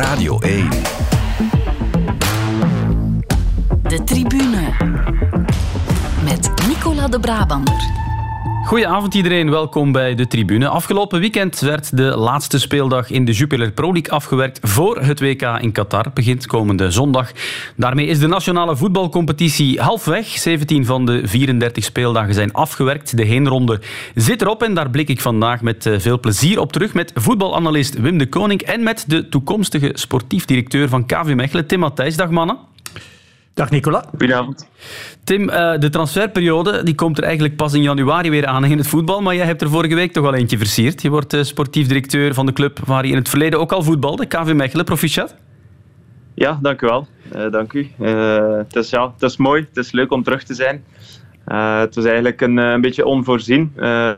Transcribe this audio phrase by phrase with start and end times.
[0.00, 0.68] Radio 1.
[3.82, 4.72] De tribune.
[6.24, 7.74] Met Nicola de Brabander.
[8.70, 10.68] Goedenavond iedereen, welkom bij de tribune.
[10.68, 15.42] Afgelopen weekend werd de laatste speeldag in de Jupiler Pro League afgewerkt voor het WK
[15.42, 16.06] in Qatar.
[16.14, 17.32] Begint komende zondag.
[17.76, 20.26] Daarmee is de nationale voetbalcompetitie halfweg.
[20.26, 23.16] 17 van de 34 speeldagen zijn afgewerkt.
[23.16, 23.80] De heenronde
[24.14, 28.00] zit erop en daar blik ik vandaag met eh, veel plezier op terug met voetbalanalist
[28.00, 32.16] Wim de Koning en met de toekomstige sportief directeur van KV Mechelen, Tim Matthijs.
[32.16, 32.58] Mannen.
[33.54, 34.04] Dag Nicola.
[34.08, 34.68] Goedenavond.
[35.24, 38.86] Tim, eh, de transferperiode die komt er eigenlijk pas in januari weer aan in het
[38.86, 41.02] voetbal, maar jij hebt er vorige week toch al eentje versierd.
[41.02, 43.82] Je wordt eh, sportief directeur van de club waar je in het verleden ook al
[43.82, 44.84] voetbalde, KV Mechelen.
[44.84, 45.34] Proficiat.
[46.34, 47.06] Ja, dank u wel.
[47.36, 47.90] Uh, dank u.
[47.98, 50.84] het, is, ja, het is mooi, het is leuk om terug te zijn.
[51.50, 54.12] Uh, het was eigenlijk een, een beetje onvoorzien, uh,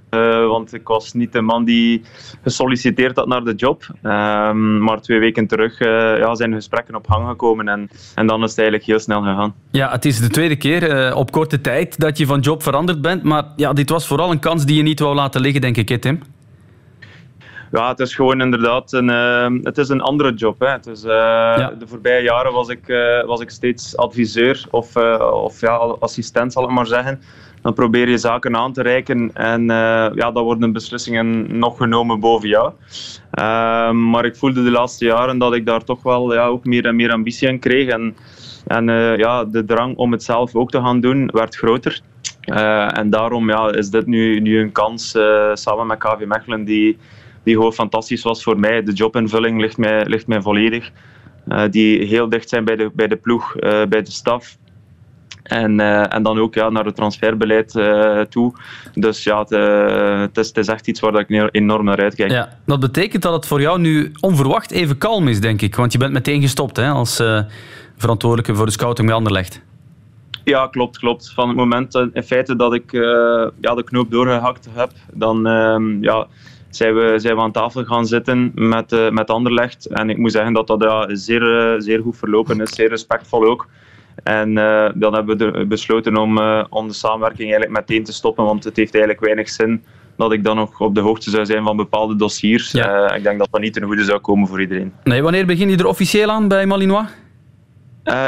[0.49, 2.03] want ik was niet de man die
[2.43, 3.87] gesolliciteerd had naar de job.
[4.03, 5.79] Ehm, maar twee weken terug
[6.19, 9.55] ja, zijn gesprekken op gang gekomen en, en dan is het eigenlijk heel snel gegaan.
[9.71, 13.23] Ja, het is de tweede keer op korte tijd dat je van job veranderd bent,
[13.23, 16.01] maar ja, dit was vooral een kans die je niet wou laten liggen, denk ik,
[16.01, 16.21] Tim?
[17.73, 20.61] Ja, het is gewoon inderdaad een, uh, het is een andere job.
[20.61, 20.69] Hè.
[20.69, 21.75] Het is, uh, ja.
[21.79, 26.65] De voorbije jaren was ik, uh, was ik steeds adviseur of, of ja, assistent, zal
[26.65, 27.21] ik maar zeggen.
[27.63, 29.67] Dan probeer je zaken aan te reiken en
[30.15, 32.73] ja, dan worden beslissingen nog genomen boven jou.
[33.31, 36.87] Ehm, maar ik voelde de laatste jaren dat ik daar toch wel ja, ook meer
[36.87, 37.89] en meer ambitie in kreeg.
[37.89, 38.17] En,
[38.67, 38.87] en
[39.17, 42.01] ja, de drang om het zelf ook te gaan doen werd groter.
[42.95, 45.19] en daarom ja, is dit nu, nu een kans
[45.53, 46.99] samen met KV Mechelen die
[47.45, 48.83] die gewoon fantastisch was voor mij.
[48.83, 50.91] De jobinvulling ligt mij, ligt mij volledig.
[51.49, 54.57] Uh, die heel dicht zijn bij de, bij de ploeg, uh, bij de staf.
[55.43, 57.71] En, uh, en dan ook ja, naar het transferbeleid
[58.31, 58.55] toe.
[58.95, 62.31] Dus ja, het, is, is, echt iets waar ik enorm naar uitkijk.
[62.31, 65.77] Ja, dat betekent dat het voor jou nu onverwacht even kalm is, denk ik.
[65.77, 67.23] Want je bent meteen gestopt hè, als
[67.97, 69.63] verantwoordelijke voor de scouting bij Anderlecht.
[70.45, 71.33] Ja, klopt, klopt.
[71.35, 72.93] Van het moment in feite dat ik
[73.61, 76.27] ja, de knoop doorgehakt heb, dan ehm, ja,
[76.77, 79.87] zijn we, zijn we aan tafel gaan zitten met, uh, met Anderlecht.
[79.87, 83.45] En ik moet zeggen dat dat ja, zeer, eh, zeer goed verlopen is, zeer respectvol
[83.45, 83.69] ook.
[84.23, 88.45] En uh, dan hebben we besloten om, uh, om de samenwerking eigenlijk meteen te stoppen,
[88.45, 89.85] want het heeft eigenlijk weinig zin
[90.17, 92.71] dat ik dan nog op de hoogte zou zijn van bepaalde dossiers.
[92.71, 93.11] Ja.
[93.11, 94.93] Uh, ik denk dat dat niet ten goede zou komen voor iedereen.
[95.05, 97.07] Nee, wanneer begin je er officieel aan bij Malinois?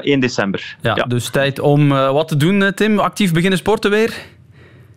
[0.00, 0.76] 1 december.
[0.81, 2.99] Ja, ja, Dus tijd om wat te doen, Tim?
[2.99, 4.15] Actief beginnen sporten weer?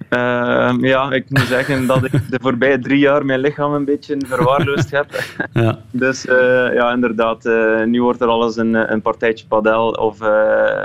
[0.09, 4.17] Uh, ja, ik moet zeggen dat ik de voorbije drie jaar mijn lichaam een beetje
[4.25, 5.23] verwaarloosd heb.
[5.53, 5.79] Ja.
[5.91, 6.35] Dus uh,
[6.73, 10.29] ja, inderdaad, uh, nu wordt er alles een, een partijtje padel of uh,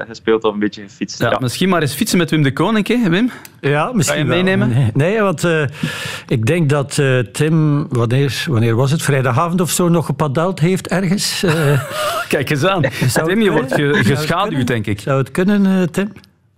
[0.08, 1.20] gespeeld of een beetje gefietst.
[1.20, 3.30] Ja, ja, Misschien maar eens fietsen met Wim de Koning, hè, Wim?
[3.60, 4.68] Ja, misschien Kan je meenemen?
[4.68, 5.48] Nee, nee, want
[6.28, 7.02] ik denk dat
[7.32, 11.44] Tim, wanneer, wanneer was het, vrijdagavond of zo, nog gepadeld heeft ergens.
[12.28, 12.82] Kijk eens aan.
[13.24, 13.74] Tim, je wordt
[14.06, 15.00] geschaduwd, denk ik.
[15.00, 16.12] Zou het kunnen, Tim?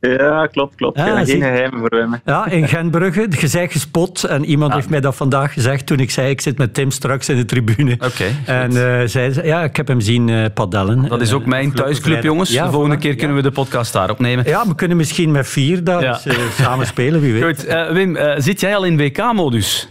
[0.09, 0.99] Ja, klopt, klopt.
[0.99, 2.21] Ja, geen geheimen voor mij.
[2.25, 3.27] Ja, in Gentbrugge.
[3.41, 4.77] Je zei gespot en iemand ja.
[4.77, 7.45] heeft mij dat vandaag gezegd toen ik zei ik zit met Tim straks in de
[7.45, 7.93] tribune.
[7.93, 8.05] Oké.
[8.05, 11.09] Okay, en uh, zei ja, ik heb hem zien uh, padellen.
[11.09, 12.51] Dat is ook mijn thuisclub, jongens.
[12.51, 14.45] Ja, de volgende keer kunnen we de podcast daar opnemen.
[14.47, 16.21] Ja, we kunnen misschien met vier daar ja.
[16.27, 17.45] uh, samen spelen, wie weet.
[17.45, 19.89] Goed, Wim, zit jij al in WK-modus?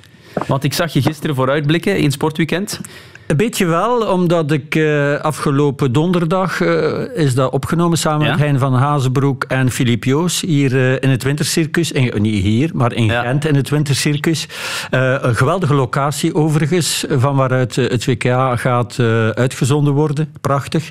[0.47, 2.81] Want ik zag je gisteren vooruitblikken in Sportweekend.
[3.27, 8.31] Een beetje wel, omdat ik uh, afgelopen donderdag uh, is dat opgenomen samen ja?
[8.31, 11.91] met Hein van Hazenbroek en Filip Joos hier uh, in het Wintercircus.
[11.91, 13.21] In, niet hier, maar in ja.
[13.21, 14.47] Gent in het Wintercircus.
[14.89, 18.23] een geweldige locatie overigens, van waaruit het WK
[18.55, 18.99] gaat
[19.33, 20.33] uitgezonden worden.
[20.41, 20.85] Prachtig.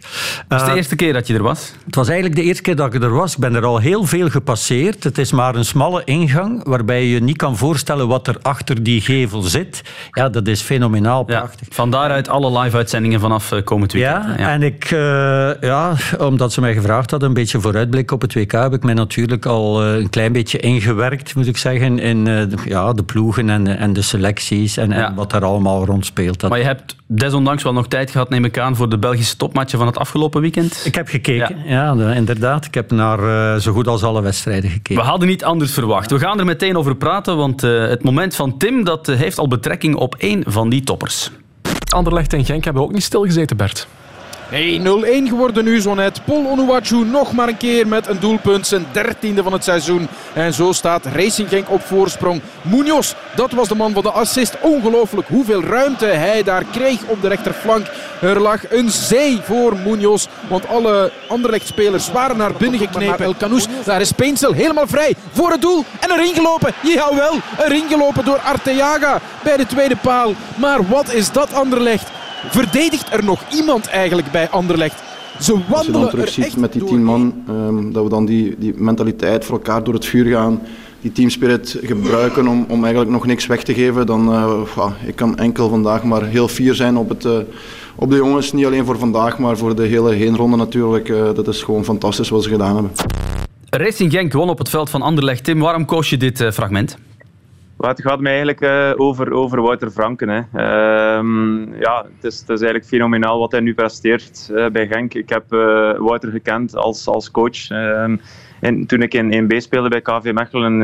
[0.49, 1.73] Het is de eerste keer dat je er was?
[1.85, 3.33] Het was eigenlijk de eerste keer dat ik er was.
[3.33, 5.05] Ik ben er al heel veel gepasseerd.
[5.05, 9.01] Het is maar een smalle ingang, waarbij je niet kan voorstellen wat er achter die
[9.01, 9.83] gevel zit.
[10.11, 11.69] Ja, dat is fenomenaal prachtig.
[11.71, 14.25] Van daaruit alle live-uitzendingen vanaf komend weekend.
[14.25, 14.51] Ja, ja.
[14.51, 18.53] en ik, uh, ja, omdat ze mij gevraagd hadden, een beetje vooruitblik op het WK,
[18.53, 22.25] heb ik mij natuurlijk al uh, een klein beetje ingewerkt, moet ik zeggen, in uh,
[22.25, 25.07] de, ja, de ploegen en, en de selecties en, ja.
[25.07, 26.41] en wat daar allemaal rond speelt.
[26.41, 26.51] Dat...
[26.51, 29.79] Maar je hebt desondanks wel nog tijd gehad, neem ik aan, voor de Belgische topmatchen
[29.79, 30.83] van het afgelopen weekend?
[30.85, 32.65] Ik heb gekeken, ja, ja inderdaad.
[32.65, 35.03] Ik heb naar zo goed als alle wedstrijden gekeken.
[35.03, 36.11] We hadden niet anders verwacht.
[36.11, 39.95] We gaan er meteen over praten, want het moment van Tim dat heeft al betrekking
[39.95, 41.31] op één van die toppers.
[41.93, 43.89] Anderlecht en Genk hebben ook niet stilgezeten, Bert.
[44.53, 46.25] Nee, 0-1 geworden nu zo net.
[46.25, 48.67] Paul Onuachu nog maar een keer met een doelpunt.
[48.67, 50.09] Zijn dertiende van het seizoen.
[50.35, 52.41] En zo staat Racing Genk op voorsprong.
[52.63, 54.57] Munoz, dat was de man van de assist.
[54.61, 57.87] Ongelooflijk hoeveel ruimte hij daar kreeg op de rechterflank.
[58.21, 60.27] Er lag een zee voor Munoz.
[60.49, 63.25] Want alle Anderlecht-spelers waren naar binnen geknepen.
[63.25, 65.85] El Canous, daar is Peensel helemaal vrij voor het doel.
[66.01, 66.75] En erin gelopen.
[66.83, 70.35] Jawel, erin gelopen door Arteaga bij de tweede paal.
[70.55, 72.11] Maar wat is dat Anderlecht?
[72.51, 75.03] Verdedigt er nog iemand eigenlijk bij Anderlecht?
[75.41, 78.55] Ze wandelen Als je dan terugziet met die tien man, um, dat we dan die,
[78.59, 80.63] die mentaliteit voor elkaar door het vuur gaan,
[81.01, 85.39] die teamspirit gebruiken om, om eigenlijk nog niks weg te geven, dan uh, ik kan
[85.39, 87.37] enkel vandaag maar heel fier zijn op, het, uh,
[87.95, 88.53] op de jongens.
[88.53, 91.09] Niet alleen voor vandaag, maar voor de hele heenronde natuurlijk.
[91.09, 92.93] Uh, dat is gewoon fantastisch wat ze gedaan hebben.
[93.71, 95.45] Racing Genk won op het veld van Anderlecht.
[95.45, 96.97] Tim, waarom koos je dit fragment?
[97.79, 100.29] Het gaat mij eigenlijk uh, over, over Wouter Franken.
[100.29, 100.41] Hè.
[100.55, 105.15] Uh, ja, het is, het is eigenlijk fenomenaal wat hij nu presteert uh, bij Genk.
[105.15, 107.69] Ik heb uh, Wouter gekend als, als coach.
[107.69, 108.17] Ehm,
[108.61, 110.77] en toen ik in 1B speelde bij KV Mechelen,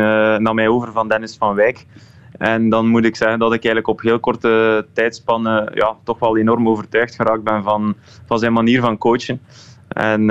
[0.43, 1.87] nam mij over van Dennis van Wijk.
[2.33, 6.37] En dan moet ik zeggen dat ik eigenlijk op heel korte tijdspannen ja, toch wel
[6.39, 7.95] enorm overtuigd geraakt ben van,
[8.27, 9.41] van zijn manier van coachen.
[9.89, 10.27] En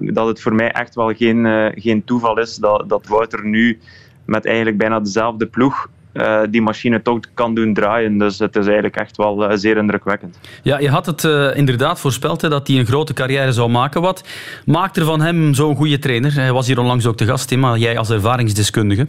[0.00, 3.78] dat het voor mij echt wel geen, geen toeval is dat, dat Wouter nu
[4.24, 8.18] met eigenlijk bijna dezelfde ploeg uh, die machine toch kan doen draaien.
[8.18, 10.38] Dus het is eigenlijk echt wel uh, zeer indrukwekkend.
[10.62, 14.00] Ja, je had het uh, inderdaad voorspeld hè, dat hij een grote carrière zou maken.
[14.00, 14.28] Wat
[14.64, 16.34] maakt er van hem zo'n goede trainer?
[16.34, 19.06] Hij was hier onlangs ook te gast, maar jij als ervaringsdeskundige.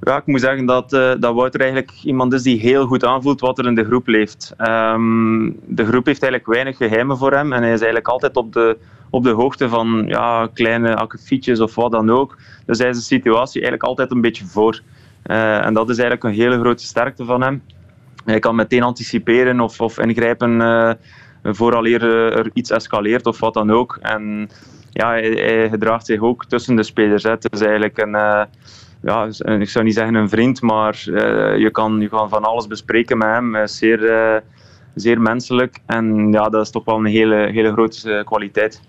[0.00, 3.58] Ja, ik moet zeggen dat, dat Wouter eigenlijk iemand is die heel goed aanvoelt wat
[3.58, 4.54] er in de groep leeft.
[4.58, 8.52] Um, de groep heeft eigenlijk weinig geheimen voor hem en hij is eigenlijk altijd op
[8.52, 8.76] de,
[9.10, 12.36] op de hoogte van ja, kleine akkefietjes of wat dan ook.
[12.66, 14.80] Dus hij is de situatie eigenlijk altijd een beetje voor.
[15.26, 17.62] Uh, en dat is eigenlijk een hele grote sterkte van hem.
[18.24, 20.92] Hij kan meteen anticiperen of, of ingrijpen uh,
[21.42, 22.02] vooraleer
[22.36, 23.98] er iets escaleert of wat dan ook.
[24.00, 24.48] En
[24.90, 27.22] ja, hij, gedraagt zich ook tussen de spelers.
[27.22, 27.30] Hè.
[27.30, 28.10] Het is eigenlijk een,
[29.02, 29.28] ja,
[29.58, 31.02] ik zou niet zeggen een vriend, maar
[31.58, 33.54] je, kan, je kan van alles bespreken met hem.
[33.54, 34.42] Hij is zeer,
[34.94, 38.80] zeer menselijk en ja, dat is toch wel een hele, hele grote kwaliteit.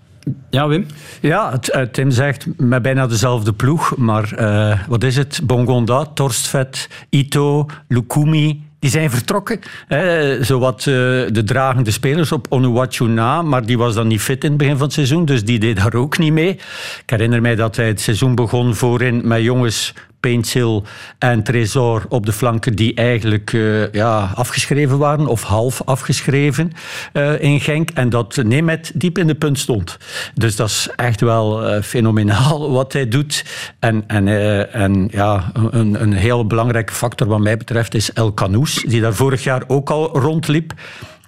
[0.49, 0.85] Ja, Wim?
[1.21, 5.41] Ja, uh, Tim zegt met bijna dezelfde ploeg, maar uh, wat is het?
[5.43, 9.59] Bongonda, Torstvet, Ito, Lukumi, die zijn vertrokken.
[9.87, 10.93] Hè, zowat uh,
[11.31, 14.77] de dragende spelers op Onuwachu na, maar die was dan niet fit in het begin
[14.77, 16.49] van het seizoen, dus die deed daar ook niet mee.
[16.49, 19.93] Ik herinner mij dat hij het seizoen begon voorin met jongens
[20.23, 20.83] Paintsil
[21.19, 26.71] en Tresor op de flanken die eigenlijk uh, ja, afgeschreven waren of half afgeschreven
[27.13, 27.89] uh, in Genk.
[27.89, 29.97] En dat Nemet diep in de punt stond.
[30.33, 33.45] Dus dat is echt wel uh, fenomenaal wat hij doet.
[33.79, 34.27] En, en,
[34.71, 39.13] en ja, een, een heel belangrijke factor wat mij betreft is El Canoes, die daar
[39.13, 40.73] vorig jaar ook al rondliep.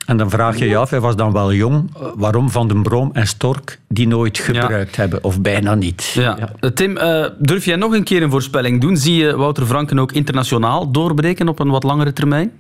[0.06, 3.10] En dan vraag je je af, hij was dan wel jong, waarom Van den Broom
[3.13, 6.12] en Stork die nooit gebruikt hebben, of bijna niet.
[6.13, 6.38] Ja.
[6.60, 6.69] ja.
[6.72, 8.98] Tim, uh, durf jij nog een keer een voorspelling doen?
[8.98, 12.52] Zie je Wouter Franken ook internationaal doorbreken op een wat langere termijn?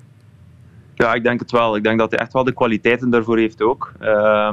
[0.95, 1.75] Ja, ik denk het wel.
[1.75, 3.91] Ik denk dat hij echt wel de kwaliteiten daarvoor heeft ook.
[4.01, 4.49] Uh,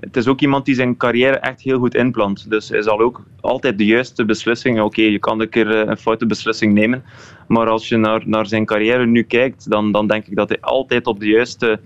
[0.00, 2.50] het is ook iemand die zijn carrière echt heel goed inplant.
[2.50, 4.80] Dus hij zal ook altijd de juiste beslissing.
[4.80, 7.04] Oké, je kan een keer eh, een foute beslissing nemen.
[7.48, 10.58] Maar als je naar, naar zijn carrière nu kijkt, dan, dan denk ik dat hij
[10.60, 11.80] altijd op de juiste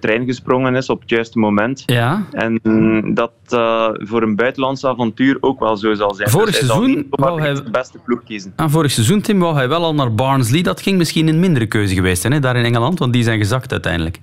[0.00, 1.82] trein gesprongen is op het juiste moment.
[1.86, 2.24] Ja.
[2.32, 2.60] En
[3.14, 6.30] dat uh, voor een buitenlands avontuur ook wel zo zal zijn.
[6.30, 8.52] Vorig dus seizoen wou hij de beste ploeg kiezen.
[8.56, 10.62] Ah, vorig seizoen, Tim, wou hij wel al naar Barnsley.
[10.62, 13.38] Dat ging misschien een mindere keuze geweest zijn, hè, daar in Engeland, want die zijn
[13.38, 14.18] gezakt uiteindelijk.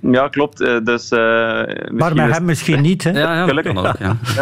[0.00, 0.60] Ja, klopt.
[0.60, 3.10] Uh, dus, maar met hem misschien niet, hè?
[3.20, 3.76] Ja, ja gelukkig.
[3.76, 4.16] Ook, ja.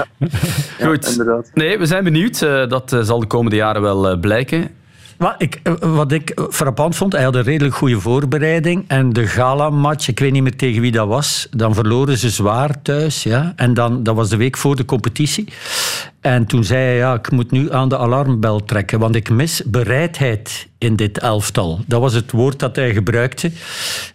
[0.79, 0.87] ja.
[0.87, 1.25] Goed.
[1.55, 2.39] nee, we zijn benieuwd.
[2.69, 4.71] dat zal de komende jaren wel blijken.
[5.19, 8.85] Wat ik, eh, wat ik frappant vond, hij had een redelijk goede voorbereiding.
[8.87, 12.83] En de gala-match, ik weet niet meer tegen wie dat was, dan verloren ze zwaar
[12.83, 13.23] thuis.
[13.23, 13.53] Ja?
[13.57, 15.49] En dan, dat was de week voor de competitie.
[16.25, 19.63] En toen zei hij, ja, ik moet nu aan de alarmbel trekken, want ik mis
[19.67, 21.81] bereidheid in dit elftal.
[21.87, 23.51] Dat was het woord dat hij gebruikte.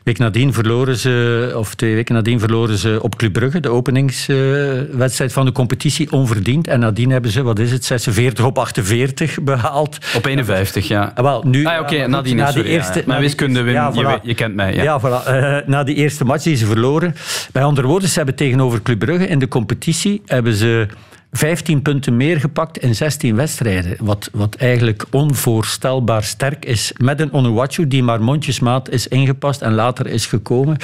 [0.03, 5.33] week nadien verloren ze, of twee weken nadien verloren ze op Club Brugge, de openingswedstrijd
[5.33, 6.67] van de competitie, onverdiend.
[6.67, 9.97] En nadien hebben ze, wat is het, 46 op 48 behaald.
[10.15, 11.11] Op 51, ja.
[11.15, 14.33] Ah, wel, nu, ah, oké, nadien, na die eerste, Mijn wiskunde, Wim, ja, je, je,
[14.33, 14.73] kent mij.
[14.73, 15.27] Ja, ja voilà.
[15.27, 17.15] Uh, na die eerste match die ze verloren.
[17.51, 20.87] Bij andere woorden, ze hebben tegenover Club Brugge in de competitie hebben ze
[21.31, 23.97] 15 punten meer gepakt in 16 wedstrijden.
[23.99, 26.93] Wat, wat eigenlijk onvoorstelbaar sterk is.
[26.97, 30.77] Met een Onuwachu die maar mondjesmaat is ingepast en later is gekomen.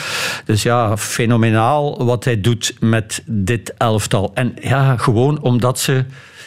[0.46, 4.32] Dus ja, fenomenaal wat hij doet met dit elftal.
[4.34, 6.06] En ja, gewoon omdat ze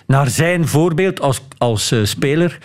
[0.08, 2.58] naar zijn voorbeeld als, als uh, speler,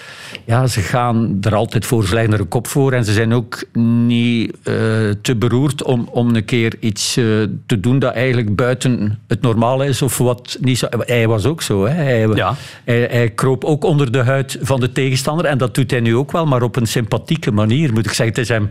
[0.46, 3.34] ja, ze gaan er altijd voor, ze leggen er een kop voor en ze zijn
[3.34, 4.76] ook niet uh,
[5.22, 9.86] te beroerd om, om een keer iets uh, te doen dat eigenlijk buiten het normale
[9.86, 10.88] is of wat niet zo.
[10.90, 11.94] Hij was ook zo, hè.
[11.94, 12.56] Hij, ja.
[12.84, 16.16] hij, hij, kroop ook onder de huid van de tegenstander en dat doet hij nu
[16.16, 18.36] ook wel, maar op een sympathieke manier, moet ik zeggen.
[18.36, 18.70] Het is hem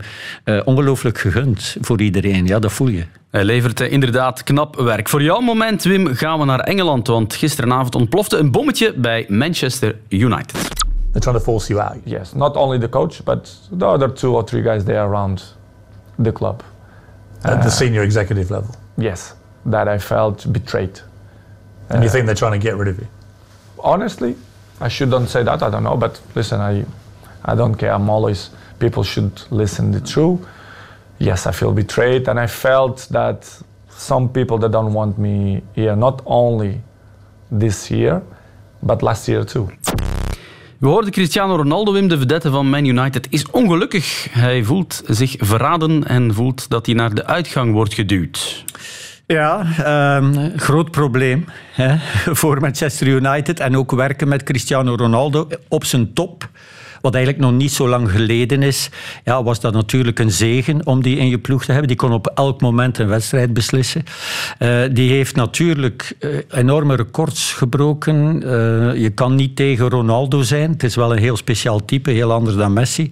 [0.65, 3.03] ongelooflijk gegund voor iedereen, ja, dat voel je.
[3.33, 5.09] Hij levert inderdaad knap werk.
[5.09, 7.07] Voor jouw moment, Wim, gaan we naar Engeland.
[7.07, 10.51] Want gisteravond ontplofte een bommetje bij Manchester United.
[10.51, 11.97] They're trying to force you out.
[12.03, 15.55] Yes, not only the coach, but the other two or three guys there around
[16.23, 16.63] the club.
[17.41, 18.75] At the senior executive level?
[18.93, 19.33] Yes,
[19.69, 21.01] that I felt betrayed.
[21.87, 23.07] And you think they're trying to get rid of you?
[23.75, 24.35] Honestly,
[24.81, 25.61] I shouldn't say that.
[25.61, 26.85] I don't know, but listen, I,
[27.51, 27.93] I don't care.
[27.93, 30.39] I'm always people should listen the truth.
[31.23, 35.95] Yes, I feel betrayed, and I felt that some people that don't want me here,
[35.95, 36.81] not only
[37.59, 38.21] this year,
[38.79, 39.69] but last year too.
[40.77, 44.27] We hoorden Cristiano Ronaldo, Wim, de vedette van Man United, is ongelukkig.
[44.31, 48.63] Hij voelt zich verraden en voelt dat hij naar de uitgang wordt geduwd.
[49.25, 49.65] Ja,
[50.17, 51.95] um, groot probleem hè,
[52.39, 53.59] voor Manchester United.
[53.59, 56.49] En ook werken met Cristiano Ronaldo op zijn top
[57.03, 58.89] wat eigenlijk nog niet zo lang geleden is,
[59.23, 61.87] ja, was dat natuurlijk een zegen om die in je ploeg te hebben.
[61.87, 64.03] Die kon op elk moment een wedstrijd beslissen.
[64.59, 68.43] Uh, die heeft natuurlijk uh, enorme records gebroken.
[68.43, 68.49] Uh,
[68.95, 70.71] je kan niet tegen Ronaldo zijn.
[70.71, 73.11] Het is wel een heel speciaal type, heel anders dan Messi.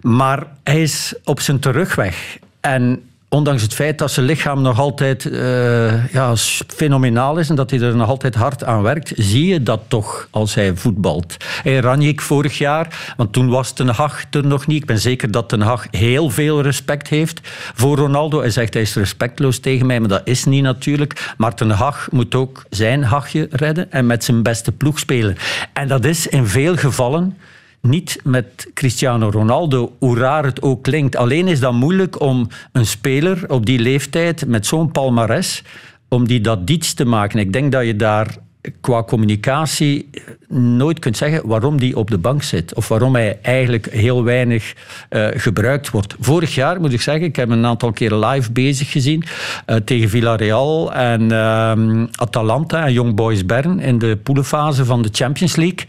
[0.00, 2.38] Maar hij is op zijn terugweg.
[2.60, 6.36] En ondanks het feit dat zijn lichaam nog altijd uh, ja,
[6.66, 10.28] fenomenaal is en dat hij er nog altijd hard aan werkt, zie je dat toch
[10.30, 11.36] als hij voetbalt.
[11.64, 14.80] En Ranjik vorig jaar, want toen was Ten Hag er nog niet.
[14.80, 17.40] Ik ben zeker dat Ten Hag heel veel respect heeft
[17.74, 18.40] voor Ronaldo.
[18.40, 21.34] Hij zegt hij is respectloos tegen mij, maar dat is niet natuurlijk.
[21.36, 25.36] Maar Ten Hag moet ook zijn hachje redden en met zijn beste ploeg spelen.
[25.72, 27.36] En dat is in veel gevallen
[27.82, 31.16] niet met Cristiano Ronaldo, hoe raar het ook klinkt.
[31.16, 35.62] Alleen is dat moeilijk om een speler op die leeftijd met zo'n palmares,
[36.08, 37.38] om die dat diets te maken.
[37.38, 38.36] Ik denk dat je daar
[38.80, 40.10] qua communicatie
[40.48, 42.74] nooit kunt zeggen waarom die op de bank zit.
[42.74, 44.74] Of waarom hij eigenlijk heel weinig
[45.10, 46.14] uh, gebruikt wordt.
[46.20, 49.24] Vorig jaar moet ik zeggen, ik heb een aantal keer live bezig gezien
[49.66, 55.08] uh, tegen Villarreal en uh, Atalanta en Young Boys Bern in de poelenfase van de
[55.12, 55.86] Champions League.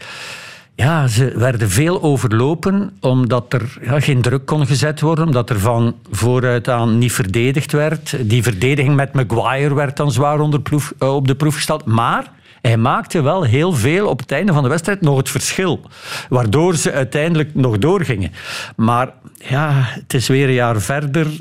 [0.76, 5.60] Ja, ze werden veel overlopen omdat er ja, geen druk kon gezet worden, omdat er
[5.60, 8.16] van vooruit aan niet verdedigd werd.
[8.28, 11.84] Die verdediging met Maguire werd dan zwaar onder uh, op de proef gesteld.
[11.84, 15.80] Maar hij maakte wel heel veel op het einde van de wedstrijd nog het verschil.
[16.28, 18.32] Waardoor ze uiteindelijk nog doorgingen.
[18.76, 19.12] Maar
[19.48, 21.26] ja, het is weer een jaar verder.
[21.26, 21.36] Uh,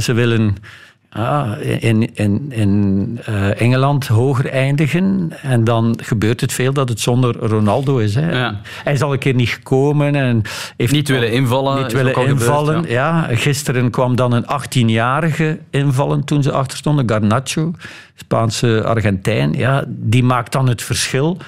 [0.00, 0.56] ze willen
[1.14, 5.32] ja, in, in, in uh, Engeland hoger eindigen.
[5.42, 8.14] En dan gebeurt het veel dat het zonder Ronaldo is.
[8.14, 8.38] Hè.
[8.38, 8.60] Ja.
[8.84, 10.14] Hij is al een keer niet gekomen.
[10.14, 10.42] En
[10.76, 11.82] heeft niet willen invallen.
[11.82, 13.26] Niet willen invallen, gebeurd, ja.
[13.28, 13.36] ja.
[13.36, 17.08] Gisteren kwam dan een 18-jarige invallen toen ze achter stonden.
[17.08, 17.72] Garnacho,
[18.14, 19.52] Spaanse Argentijn.
[19.52, 21.38] Ja, die maakt dan het verschil.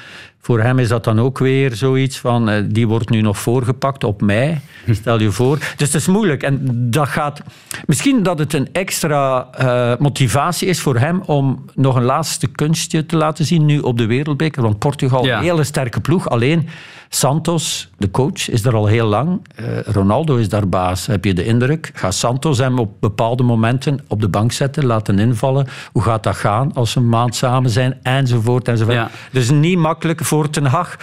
[0.46, 4.04] Voor hem is dat dan ook weer zoiets van, uh, die wordt nu nog voorgepakt
[4.04, 4.60] op mij.
[4.90, 5.58] Stel je voor.
[5.58, 6.42] Dus het is moeilijk.
[6.42, 6.60] En
[6.90, 7.40] dat gaat...
[7.86, 13.06] Misschien dat het een extra uh, motivatie is voor hem om nog een laatste kunstje
[13.06, 14.62] te laten zien nu op de Wereldbeker.
[14.62, 15.36] Want Portugal, ja.
[15.36, 16.28] een hele sterke ploeg.
[16.28, 16.68] Alleen
[17.08, 19.40] Santos, de coach, is er al heel lang.
[19.60, 21.90] Uh, Ronaldo is daar baas, heb je de indruk.
[21.94, 25.66] Gaat Santos hem op bepaalde momenten op de bank zetten, laten invallen?
[25.92, 27.98] Hoe gaat dat gaan als ze een maand samen zijn?
[28.02, 28.96] Enzovoort, enzovoort.
[28.96, 29.10] Ja.
[29.32, 30.96] Dus niet makkelijk voor Ten Hag.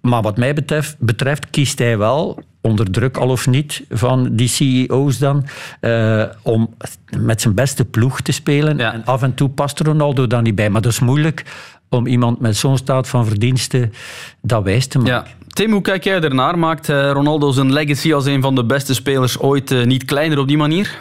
[0.00, 4.48] Maar wat mij betreft, betreft kiest hij wel onder druk al of niet van die
[4.48, 5.46] CEO's dan,
[5.80, 6.74] uh, om
[7.18, 8.76] met zijn beste ploeg te spelen.
[8.76, 8.92] Ja.
[8.92, 10.70] En af en toe past Ronaldo dan niet bij.
[10.70, 11.44] Maar dat is moeilijk
[11.88, 13.92] om iemand met zo'n staat van verdiensten
[14.42, 15.12] dat wijs te maken.
[15.12, 15.43] Ja.
[15.54, 16.58] Tim, hoe kijk jij ernaar?
[16.58, 20.48] Maakt Ronaldo zijn legacy als een van de beste spelers ooit uh, niet kleiner op
[20.48, 21.00] die manier?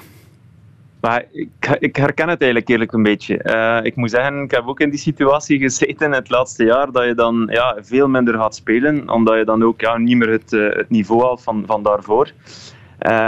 [1.01, 3.39] Maar ik, ik, herken het eigenlijk eerlijk een beetje.
[3.43, 7.05] Uh, ik moet zeggen, ik heb ook in die situatie gezeten het laatste jaar dat
[7.05, 10.51] je dan ja, veel minder gaat spelen, omdat je dan ook ja, niet meer het,
[10.51, 12.31] het niveau haalt van, van daarvoor.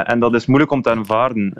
[0.03, 1.53] En dat is moeilijk om te aanvaarden.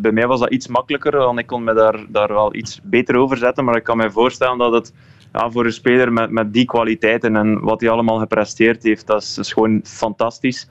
[0.00, 3.16] bij mij was dat iets makkelijker, want ik kon me daar, daar wel iets beter
[3.16, 4.92] over zetten, maar ik kan me voorstellen dat het
[5.34, 9.22] ja, voor een speler met, met die kwaliteiten en wat hij allemaal gepresteerd heeft, dat
[9.22, 10.68] is, is gewoon fantastisch.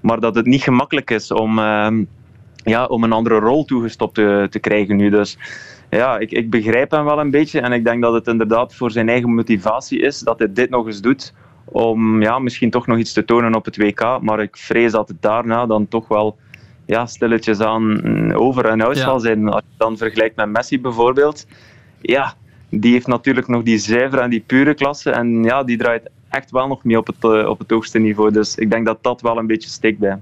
[0.00, 1.58] Maar dat het niet gemakkelijk is om
[2.66, 5.10] ja, om een andere rol toegestopt te, te krijgen nu.
[5.10, 5.38] Dus
[5.90, 7.60] ja, ik, ik begrijp hem wel een beetje.
[7.60, 10.86] En ik denk dat het inderdaad voor zijn eigen motivatie is dat hij dit nog
[10.86, 11.34] eens doet.
[11.64, 14.18] Om ja, misschien toch nog iets te tonen op het WK.
[14.20, 16.36] Maar ik vrees dat het daarna dan toch wel
[16.86, 19.02] ja, stilletjes aan over en uit ja.
[19.02, 19.48] zal zijn.
[19.48, 21.46] Als je dan vergelijkt met Messi bijvoorbeeld.
[22.00, 22.34] Ja,
[22.68, 25.10] die heeft natuurlijk nog die zuivere en die pure klasse.
[25.10, 28.30] En ja, die draait echt wel nog mee op het, op het hoogste niveau.
[28.32, 30.18] Dus ik denk dat dat wel een beetje steekt bij.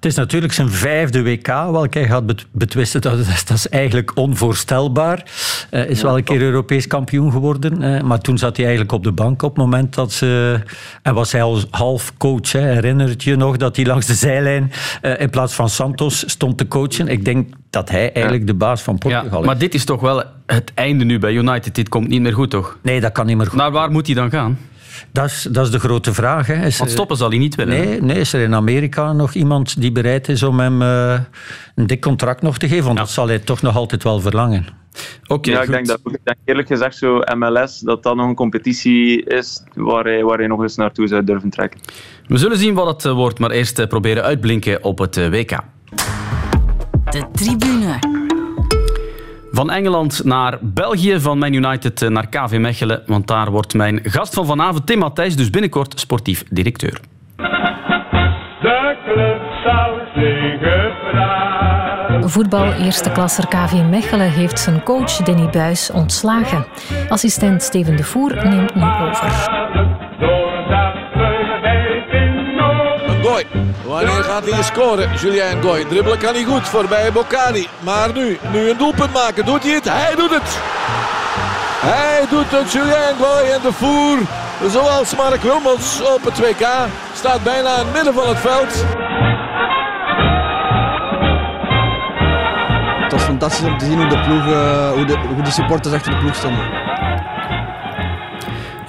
[0.00, 1.46] Het is natuurlijk zijn vijfde WK.
[1.46, 3.16] Welke hij gaat betwisten, dat,
[3.46, 5.24] dat is eigenlijk onvoorstelbaar.
[5.70, 7.82] Hij uh, is ja, wel een keer Europees kampioen geworden.
[7.82, 10.60] Uh, maar toen zat hij eigenlijk op de bank op het moment dat ze...
[11.02, 12.52] En was hij al half coach.
[12.52, 12.60] Hè.
[12.60, 16.68] Herinnert je nog dat hij langs de zijlijn uh, in plaats van Santos stond te
[16.68, 17.08] coachen?
[17.08, 19.46] Ik denk dat hij eigenlijk de baas van Portugal ja, is.
[19.46, 21.74] Maar dit is toch wel het einde nu bij United.
[21.74, 22.78] Dit komt niet meer goed, toch?
[22.82, 23.58] Nee, dat kan niet meer goed.
[23.58, 24.58] Naar waar moet hij dan gaan?
[25.12, 26.46] Dat is, dat is de grote vraag.
[26.46, 26.66] Hè.
[26.66, 27.78] Is Want stoppen zal hij niet willen.
[27.78, 31.18] Nee, nee, is er in Amerika nog iemand die bereid is om hem uh,
[31.74, 32.84] een dik contract nog te geven?
[32.84, 34.66] Want dat zal hij toch nog altijd wel verlangen.
[35.26, 35.50] Oké.
[35.50, 39.24] ja, ik denk, dat, ik denk eerlijk gezegd zo MLS, dat dat nog een competitie
[39.24, 41.80] is waar hij, waar hij nog eens naartoe zou durven trekken.
[42.26, 45.58] We zullen zien wat het wordt, maar eerst proberen uitblinken op het WK.
[47.10, 48.19] De tribune.
[49.52, 53.02] Van Engeland naar België, van Man United naar KV Mechelen.
[53.06, 57.00] Want daar wordt mijn gast van vanavond, Tim Matthijs, dus binnenkort sportief directeur.
[57.36, 60.00] De club zou
[62.28, 66.66] Voetbal eerste klasser KV Mechelen heeft zijn coach Danny Buis ontslagen.
[67.08, 70.09] Assistent Steven de Voer neemt nu over.
[73.86, 75.10] Wanneer gaat hij scoren?
[75.20, 75.84] Julien Goy.
[75.84, 77.68] Dribbelen kan hij goed voorbij Bocani.
[77.80, 79.44] Maar nu, nu een doelpunt maken.
[79.44, 79.88] Doet hij het?
[79.88, 80.58] Hij doet het.
[81.80, 82.72] Hij doet het.
[82.72, 84.18] Julien Goy en de voer.
[84.70, 86.66] Zoals Mark Rummels op het WK.
[87.14, 88.84] Staat bijna in het midden van het veld.
[93.02, 95.94] Het was fantastisch om te zien hoe de, ploeg, uh, hoe de, hoe de supporters
[95.94, 96.79] achter de ploeg stonden.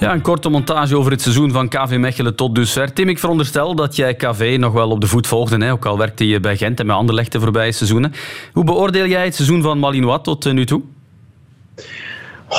[0.02, 2.92] Ja, een korte montage over het seizoen van KV Mechelen tot dusver.
[2.92, 5.72] Tim, ik veronderstel dat jij KV nog wel op de voet volgde, hè?
[5.72, 8.12] ook al werkte je bij Gent en met Anderlecht de voorbije seizoenen.
[8.52, 10.82] Hoe beoordeel jij het seizoen van Malinois tot eh, nu toe?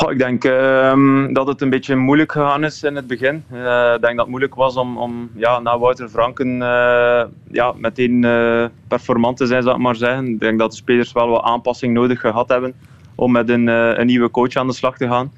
[0.09, 3.43] ik denk ehm, dat het een beetje moeilijk gegaan is in het begin.
[3.53, 7.73] Uh, ik denk dat het moeilijk was om, om ja, na Wouter Franken uh, ja,
[7.75, 8.25] meteen
[8.87, 10.27] performant te zijn, zou ik maar zeggen.
[10.27, 12.73] Ik denk dat de spelers wel wat aanpassing nodig gehad hebben
[13.15, 15.31] om met een, een nieuwe coach aan de slag te gaan.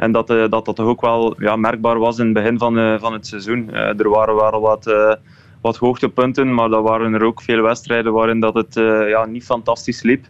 [0.00, 2.78] En dat, uh, dat dat toch ook wel ja, merkbaar was in het begin van,
[2.78, 3.68] uh, van het seizoen.
[3.72, 4.94] Uh, er waren wel wat,
[5.60, 8.74] wat hoogtepunten, maar er waren er ook veel wedstrijden waarin dat het
[9.08, 10.26] ja, niet fantastisch liep.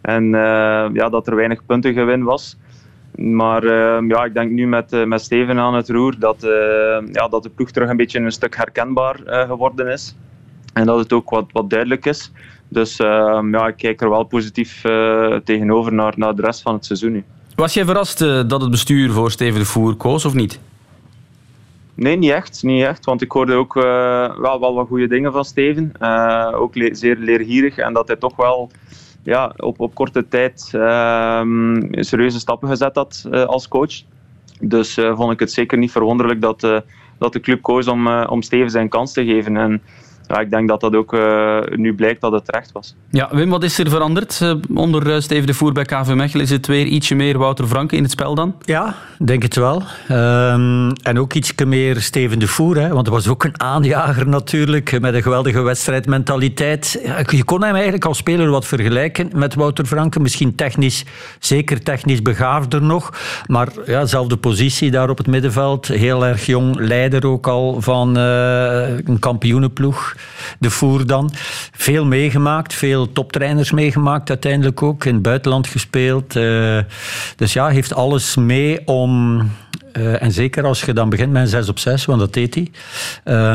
[0.00, 0.30] En
[0.92, 2.58] ja, dat er weinig punten gewin was.
[3.16, 3.64] Maar
[4.06, 6.36] ja, ik denk nu met, met Steven aan het roer dat,
[7.12, 10.16] ja, dat de ploeg terug een beetje een stuk herkenbaar geworden is.
[10.74, 12.32] En dat het ook wat, wat duidelijk is.
[12.68, 14.80] Dus ja, ik kijk er wel positief
[15.44, 17.24] tegenover naar, naar de rest van het seizoen nu.
[17.60, 20.60] Was jij verrast uh, dat het bestuur voor Steven de Voer koos of niet?
[21.94, 23.04] Nee, niet echt, niet echt.
[23.04, 23.82] Want ik hoorde ook uh,
[24.36, 25.92] wel, wel wat goede dingen van Steven.
[26.00, 27.76] Uh, ook zeer leergierig.
[27.76, 28.70] En dat hij toch wel
[29.22, 34.02] ja, op, op korte tijd ehm, serieuze stappen gezet had als coach.
[34.60, 36.60] Dus vond ik het zeker niet verwonderlijk dat,
[37.18, 39.56] dat de club koos om, om Steven zijn kans te geven.
[39.56, 39.82] En
[40.30, 42.94] ja, ik denk dat dat ook uh, nu blijkt dat het terecht was.
[43.10, 46.44] Ja, Wim, wat is er veranderd uh, onder uh, Steven de Voer bij KV Mechelen?
[46.44, 48.54] Is het weer ietsje meer Wouter Franke in het spel dan?
[48.64, 49.82] Ja, denk het wel.
[50.10, 54.28] Um, en ook ietsje meer Steven de Voer, hè, want hij was ook een aanjager
[54.28, 57.00] natuurlijk, met een geweldige wedstrijdmentaliteit.
[57.26, 60.20] Je kon hem eigenlijk als speler wat vergelijken met Wouter Franke.
[60.20, 61.04] Misschien technisch,
[61.38, 63.12] zeker technisch begaafder nog,
[63.46, 65.86] maar ja, zelfde positie daar op het middenveld.
[65.86, 70.14] Heel erg jong, leider ook al van een kampioenenploeg
[70.58, 71.30] de Voer dan.
[71.72, 75.04] Veel meegemaakt, veel toptrainers meegemaakt uiteindelijk ook.
[75.04, 76.36] In het buitenland gespeeld.
[76.36, 76.78] Uh,
[77.36, 79.38] dus ja, heeft alles mee om...
[79.92, 82.54] Uh, en zeker als je dan begint met een 6 op 6, want dat deed
[82.54, 82.70] hij.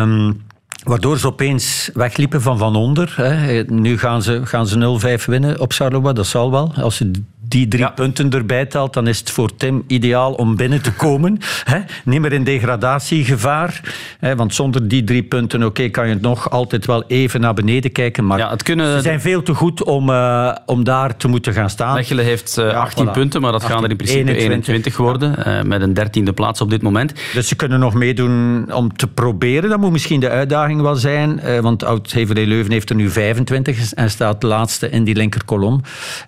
[0.02, 0.44] Um,
[0.86, 3.14] Waardoor ze opeens wegliepen van van onder.
[3.16, 3.64] Hè.
[3.64, 6.74] Nu gaan ze, gaan ze 0-5 winnen op Charleroi, dat zal wel.
[6.76, 7.12] Als ze
[7.56, 11.38] die drie punten erbij telt, dan is het voor Tim ideaal om binnen te komen.
[11.64, 11.80] Hè?
[12.04, 13.82] Niet meer in degradatiegevaar.
[14.20, 14.36] Hè?
[14.36, 18.26] Want zonder die drie punten, oké, kan je nog altijd wel even naar beneden kijken.
[18.26, 18.96] Maar ja, het kunnen...
[18.96, 21.94] ze zijn veel te goed om, uh, om daar te moeten gaan staan.
[21.94, 23.14] Mechelen heeft uh, 18 ja, voilà.
[23.14, 25.36] punten, maar dat 18, gaan er in principe 21, 21 worden.
[25.38, 25.58] Ja.
[25.58, 27.14] Uh, met een dertiende plaats op dit moment.
[27.34, 29.70] Dus ze kunnen nog meedoen om te proberen.
[29.70, 31.42] Dat moet misschien de uitdaging wel zijn.
[31.62, 35.82] Want Oud-Heverlee Leuven heeft er nu 25 en staat laatste in die linkerkolom.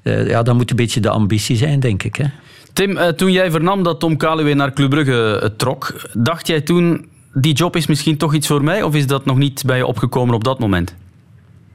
[0.03, 2.15] ja, dan moet een beetje de ambitie zijn, denk ik.
[2.15, 2.25] Hè?
[2.73, 6.61] Tim, eh, toen jij vernam dat Tom Kaluwe naar Club Brugge eh, trok, dacht jij
[6.61, 8.83] toen, die job is misschien toch iets voor mij?
[8.83, 10.95] Of is dat nog niet bij je opgekomen op dat moment?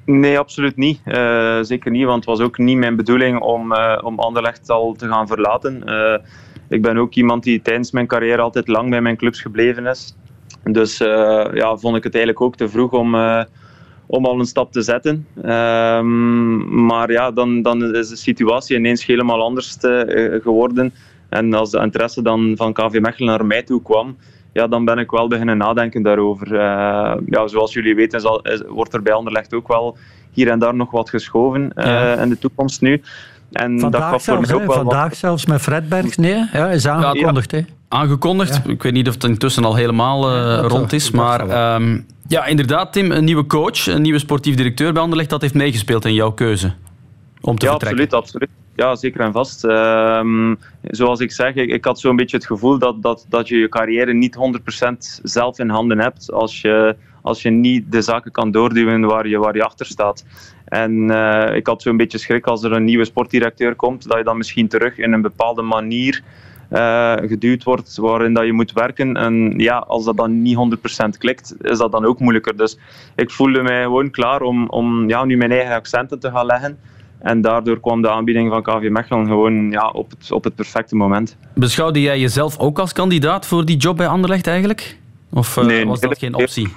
[0.04, 1.00] Nee, absoluut niet.
[1.04, 4.92] Uh, zeker niet, want het was ook niet mijn bedoeling om, uh, om Anderlecht al
[4.92, 5.82] te gaan verlaten.
[5.86, 6.16] Uh,
[6.68, 10.16] ik ben ook iemand die tijdens mijn carrière altijd lang bij mijn clubs gebleven is.
[10.64, 10.98] Dus
[11.54, 13.14] ja, vond ik het eigenlijk ook te vroeg om
[14.12, 15.26] om al een stap te zetten.
[15.44, 20.92] Um, maar ja, dan, dan is de situatie ineens helemaal anders te, uh, geworden.
[21.28, 24.16] En als de interesse dan van KV Mechelen naar mij toe kwam,
[24.52, 26.52] ja, dan ben ik wel beginnen nadenken daarover.
[26.52, 26.58] Uh,
[27.26, 29.96] ja, zoals jullie weten zal, is, wordt er bij Anderlecht ook wel
[30.30, 32.16] hier en daar nog wat geschoven uh, ja.
[32.16, 33.02] in de toekomst nu.
[33.52, 35.16] En vandaag dat zelfs, voor mij ook wel vandaag wat...
[35.16, 37.50] zelfs met Fredberg, nee, ja, is aangekondigd.
[37.50, 38.60] Ja, aangekondigd.
[38.64, 38.72] Ja.
[38.72, 41.74] Ik weet niet of het intussen al helemaal uh, rond is, maar...
[41.74, 43.10] Um, ja, inderdaad, Tim.
[43.10, 46.72] Een nieuwe coach, een nieuwe sportief directeur bij Anderlecht, dat heeft meegespeeld in jouw keuze
[47.40, 48.04] om te ja, vertrekken.
[48.04, 48.48] absoluut, absoluut.
[48.74, 49.64] Ja, zeker en vast.
[49.64, 53.56] Ehm, zoals ik zeg, ik, ik had zo'n beetje het gevoel dat, dat, dat je
[53.56, 54.40] je carrière niet 100%
[55.22, 59.38] zelf in handen hebt als je, als je niet de zaken kan doorduwen waar je,
[59.38, 60.24] waar je achter staat.
[60.64, 64.24] En uh, ik had zo'n beetje schrik als er een nieuwe sportdirecteur komt, dat je
[64.24, 66.22] dan misschien terug in een bepaalde manier
[66.72, 69.16] uh, geduwd wordt waarin dat je moet werken.
[69.16, 70.56] En ja, als dat dan niet
[71.06, 72.56] 100% klikt, is dat dan ook moeilijker.
[72.56, 72.78] Dus
[73.16, 76.78] ik voelde mij gewoon klaar om, om ja, nu mijn eigen accenten te gaan leggen.
[77.18, 80.96] En daardoor kwam de aanbieding van KV Mechelen gewoon ja, op, het, op het perfecte
[80.96, 81.36] moment.
[81.54, 84.98] Beschouwde jij jezelf ook als kandidaat voor die job bij Anderlecht eigenlijk?
[85.32, 86.68] Of uh, nee, was dat geen optie?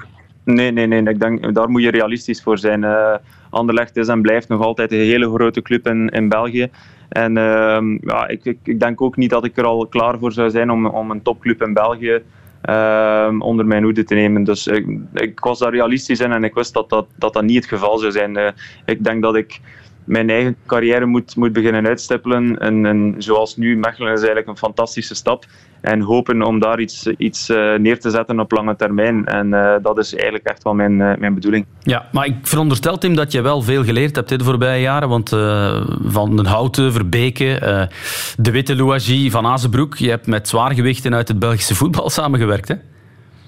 [0.43, 1.03] Nee, nee, nee.
[1.03, 2.83] Ik denk, daar moet je realistisch voor zijn.
[2.83, 3.13] Uh,
[3.49, 6.69] Anderlecht is en blijft nog altijd een hele grote club in, in België.
[7.09, 10.31] En uh, ja, ik, ik, ik, denk ook niet dat ik er al klaar voor
[10.31, 12.21] zou zijn om, om een topclub in België
[12.69, 14.43] uh, onder mijn hoede te nemen.
[14.43, 17.55] Dus ik, ik, was daar realistisch in en ik wist dat dat, dat, dat niet
[17.55, 18.37] het geval zou zijn.
[18.37, 18.47] Uh,
[18.85, 19.59] ik denk dat ik
[20.05, 22.59] mijn eigen carrière moet, moet beginnen uitstippelen.
[22.59, 25.45] En, en zoals nu, Mechelen is eigenlijk een fantastische stap.
[25.81, 29.25] En hopen om daar iets, iets uh, neer te zetten op lange termijn.
[29.25, 31.65] En uh, dat is eigenlijk echt wel mijn, uh, mijn bedoeling.
[31.79, 35.09] Ja, maar ik veronderstel, Tim, dat je wel veel geleerd hebt de voorbije jaren.
[35.09, 35.29] Want
[36.05, 37.89] van Den Houten, Verbeke,
[38.37, 39.95] De Witte Louagie, Van Azenbroek...
[39.95, 42.75] je hebt met zwaargewichten uit het Belgische voetbal samengewerkt, hè?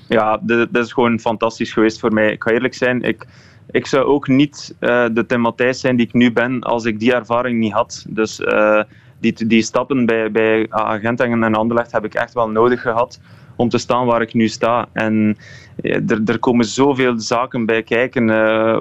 [0.08, 2.32] Ja, dat is gewoon fantastisch geweest voor mij.
[2.32, 3.26] Ik ga eerlijk zijn, ik
[3.72, 7.00] ik zou ook niet uh, de Tim Matthijs zijn die ik nu ben als ik
[7.00, 8.06] die ervaring niet had.
[8.10, 8.84] Dus uh,
[9.20, 13.20] die, die stappen bij, bij Agenten en Anderlecht heb ik echt wel nodig gehad
[13.56, 14.88] om te staan waar ik nu sta.
[14.94, 15.38] En
[15.82, 18.26] eh, er, er komen zoveel zaken bij kijken,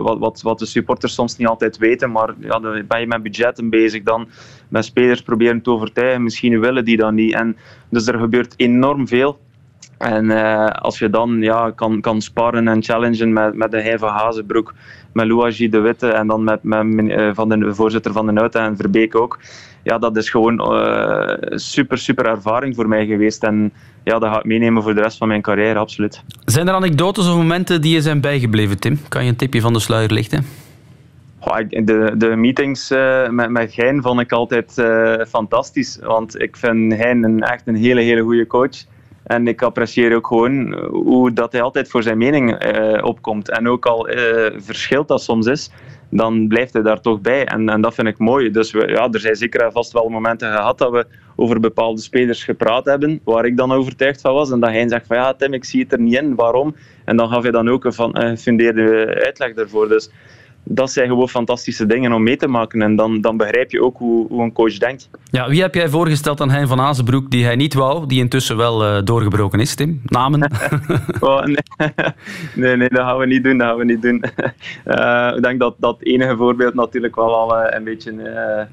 [0.02, 2.10] wat, wat, wat de supporters soms niet altijd weten.
[2.10, 4.28] Maar ja, dan ben je met budgetten bezig, dan
[4.68, 6.22] met spelers proberen te overtuigen.
[6.22, 7.34] Misschien willen die dat niet.
[7.34, 7.56] En
[7.88, 9.38] dus er gebeurt enorm veel.
[9.98, 14.08] En uh, als je dan ja, kan, kan sparren en challengen met, met de van
[14.08, 14.74] Hazenbroek,
[15.12, 18.60] met Louagie de Witte en dan met, met uh, van de voorzitter van de Nuiten
[18.60, 19.38] en Verbeek ook.
[19.82, 23.42] Ja, dat is gewoon uh, super, super ervaring voor mij geweest.
[23.42, 23.72] En
[24.04, 26.22] ja, dat ga ik meenemen voor de rest van mijn carrière, absoluut.
[26.44, 28.98] Zijn er anekdotes of momenten die je zijn bijgebleven, Tim?
[29.08, 30.44] Kan je een tipje van de sluier lichten?
[31.68, 32.90] De, de meetings
[33.30, 34.84] met, met vond ik altijd
[35.28, 35.98] fantastisch.
[36.02, 38.84] Want ik vind Hein een, echt een hele, hele goede coach.
[39.26, 43.50] En ik apprecieer ook gewoon eh, hoe dat hij altijd voor zijn mening uh, opkomt.
[43.50, 44.16] En ook al uh,
[44.56, 45.70] verschilt dat soms is,
[46.10, 47.44] dan blijft hij daar toch bij.
[47.44, 48.50] En, en dat vind ik mooi.
[48.50, 52.84] Dus ja, er zijn zeker vast wel momenten gehad dat we over bepaalde spelers gepraat
[52.84, 54.50] hebben, waar ik dan overtuigd van was.
[54.50, 56.76] En dat hij zegt van ja Tim, ik zie het er niet in, waarom?
[57.04, 59.88] En dan gaf hij dan ook een van, gefundeerde uitleg daarvoor.
[59.88, 60.10] Dus
[60.68, 62.82] dat zijn gewoon fantastische dingen om mee te maken.
[62.82, 65.10] En dan, dan begrijp je ook hoe, hoe een coach denkt.
[65.30, 68.56] Ja, wie heb jij voorgesteld aan Hein van Azenbroek die hij niet wou, die intussen
[68.56, 70.00] wel uh, doorgebroken is, Tim?
[70.04, 70.40] Namen?
[71.20, 71.56] oh, nee.
[72.54, 72.76] nee.
[72.76, 73.58] nee, dat gaan we niet doen.
[73.58, 74.24] Dat gaan we niet doen.
[74.86, 78.68] Uh, ik denk dat dat enige voorbeeld natuurlijk wel al uh, een beetje...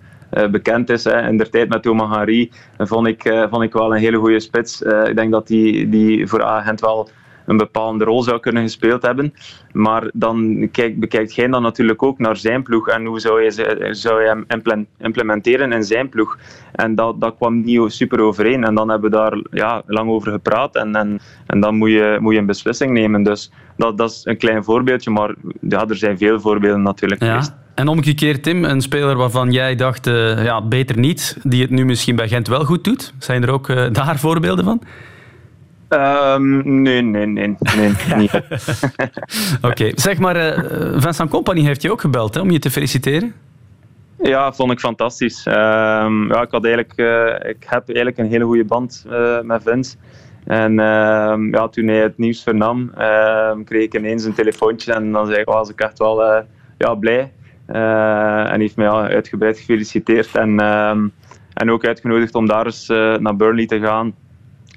[0.51, 1.03] Bekend is.
[1.03, 1.27] Hè.
[1.27, 4.82] In de tijd met Thomas Henry vond ik, vond ik wel een hele goede spits.
[4.82, 7.10] Ik denk dat die, die voor Agent wel
[7.45, 9.34] een bepaalde rol zou kunnen gespeeld hebben.
[9.71, 13.88] Maar dan kijk, bekijkt jij dan natuurlijk ook naar zijn ploeg en hoe zou je,
[13.91, 14.45] zou je hem
[14.97, 16.38] implementeren in zijn ploeg.
[16.71, 18.63] En dat, dat kwam niet super overeen.
[18.63, 22.17] En dan hebben we daar ja, lang over gepraat en, en, en dan moet je,
[22.19, 23.23] moet je een beslissing nemen.
[23.23, 27.62] Dus dat, dat is een klein voorbeeldje, maar ja, er zijn veel voorbeelden natuurlijk ja.
[27.75, 31.86] En omgekeerd, Tim, een speler waarvan jij dacht, uh, ja, beter niet, die het nu
[31.86, 33.13] misschien bij Gent wel goed doet.
[33.19, 34.82] Zijn er ook uh, daar voorbeelden van?
[35.89, 37.56] Um, nee, nee, nee.
[37.76, 38.34] nee niet.
[38.34, 38.43] Oké,
[39.62, 39.91] okay.
[39.96, 43.34] zeg maar, uh, Vincent Company heeft je ook gebeld hè, om je te feliciteren?
[44.24, 45.46] Ja, vond ik fantastisch.
[45.46, 49.63] Um, ja, ik, had eigenlijk, uh, ik heb eigenlijk een hele goede band uh, met
[49.63, 49.96] Vince.
[50.46, 52.91] En uh, ja, toen hij het nieuws vernam,
[53.65, 56.43] kreeg ik ineens een telefoontje en dan zei, was ik echt wel
[56.78, 57.32] ja, blij.
[57.65, 60.60] en heeft mij ja, uitgebreid gefeliciteerd en,
[61.54, 62.88] en ook uitgenodigd om daar eens
[63.19, 64.13] naar Burnley te gaan.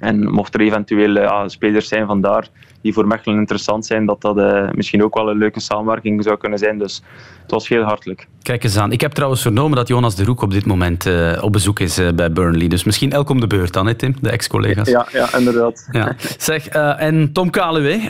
[0.00, 2.48] En mocht er eventueel uh, spelers zijn van daar
[2.80, 6.36] die voor Mechelen interessant zijn, dat dat uh, misschien ook wel een leuke samenwerking zou
[6.36, 6.78] kunnen zijn.
[6.78, 7.02] Dus
[7.42, 8.28] het was heel hartelijk.
[8.42, 8.92] Kijk eens aan.
[8.92, 12.00] Ik heb trouwens vernomen dat Jonas de Roek op dit moment uh, op bezoek is
[12.14, 12.68] bij Burnley.
[12.68, 14.88] Dus misschien elk om de beurt dan, hè, Tim, de ex-collega's.
[14.88, 15.88] Ja, ja, inderdaad.
[15.92, 16.14] Ja.
[16.38, 18.00] Zeg, en Tom Kaluwe,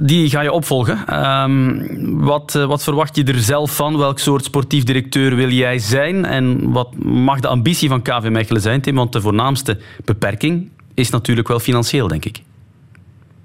[0.00, 1.24] die ga je opvolgen.
[1.26, 3.98] Um, wat, wat verwacht je er zelf van?
[3.98, 6.24] Welk soort sportief directeur wil jij zijn?
[6.24, 8.94] En wat mag de ambitie van KV Mechelen zijn, Tim?
[8.94, 12.42] Want de voornaamste beperking is natuurlijk wel financieel, denk ik.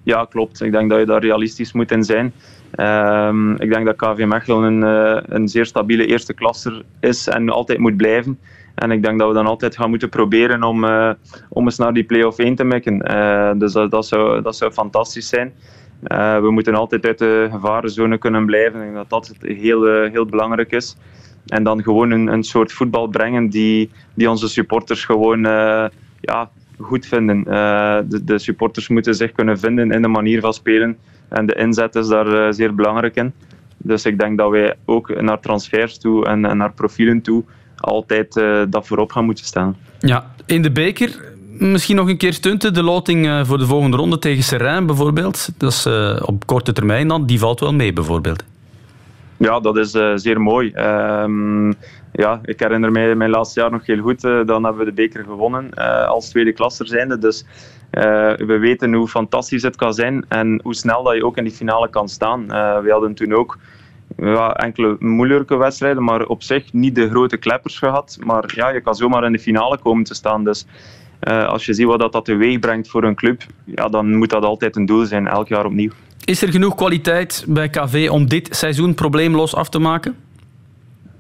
[0.04, 0.62] Ja, klopt.
[0.62, 2.34] Ik denk dat je daar realistisch moet in zijn.
[2.76, 7.50] Um, ik denk dat KV Mechelen een, uh, een zeer stabiele eerste klasser is en
[7.50, 8.40] altijd moet blijven.
[8.76, 11.12] En ik denk dat we dan altijd gaan moeten proberen om, uh,
[11.50, 13.12] om eens naar die play-off 1 te mikken.
[13.12, 15.54] Uh, dus dat, dat, zou, dat zou fantastisch zijn.
[16.42, 18.80] we moeten altijd uit de gevarenzone kunnen blijven.
[18.80, 20.98] Ik denk dat dat heel, heel belangrijk is.
[21.46, 25.42] En dan gewoon een, een soort voetbal brengen die, die onze supporters gewoon
[26.22, 27.44] ja, goed vinden.
[27.44, 30.98] de, de supporters moeten zich kunnen vinden in de manier van spelen.
[31.28, 33.34] En de inzet is daar zeer belangrijk in.
[33.78, 37.44] Dus ik denk dat wij ook naar transfers toe en, en naar profielen toe
[37.80, 39.78] altijd uh, dat voorop gaan moeten staan.
[40.00, 42.74] Ja, in de beker misschien nog een keer stunten.
[42.74, 45.50] De loting uh, voor de volgende ronde tegen Serrain bijvoorbeeld.
[45.58, 47.26] Dat is uh, op korte termijn dan.
[47.26, 48.44] Die valt wel mee bijvoorbeeld.
[49.38, 50.72] Ja, dat is zeer mooi.
[52.12, 54.22] Ja, ik herinner mij mijn laatste jaar nog heel goed.
[54.22, 55.74] dan hebben we de beker gewonnen
[56.08, 57.18] als tweede klasser zijnde.
[57.18, 57.46] Dus
[58.38, 61.54] we weten hoe fantastisch het kan zijn en hoe snel dat je ook in die
[61.54, 62.48] finale kan staan.
[62.84, 63.58] we hadden toen ook
[64.54, 68.18] enkele moeilijke wedstrijden, maar op zich niet de grote kleppers gehad.
[68.24, 70.44] Maar ja, je kan zomaar in de finale komen te staan.
[70.44, 70.66] Dus
[71.48, 74.44] als je ziet wat dat, dat teweeg brengt voor een club, ja, dan moet dat
[74.44, 75.92] altijd een doel zijn, elk jaar opnieuw.
[76.26, 80.16] Is er genoeg kwaliteit bij KV om dit seizoen probleemloos af te maken?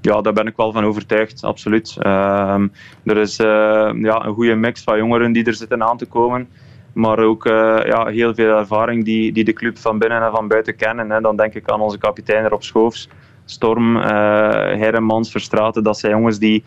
[0.01, 1.95] Ja, daar ben ik wel van overtuigd, absoluut.
[1.99, 2.63] Uh,
[3.03, 3.47] er is uh,
[3.95, 6.47] ja, een goede mix van jongeren die er zitten aan te komen
[6.93, 10.47] maar ook uh, ja, heel veel ervaring die, die de club van binnen en van
[10.47, 11.09] buiten kennen.
[11.09, 11.21] Hè.
[11.21, 13.09] Dan denk ik aan onze kapitein Rob Schoofs,
[13.45, 14.03] Storm, uh,
[14.57, 15.83] Heremans, Verstraten.
[15.83, 16.63] Dat zijn jongens die,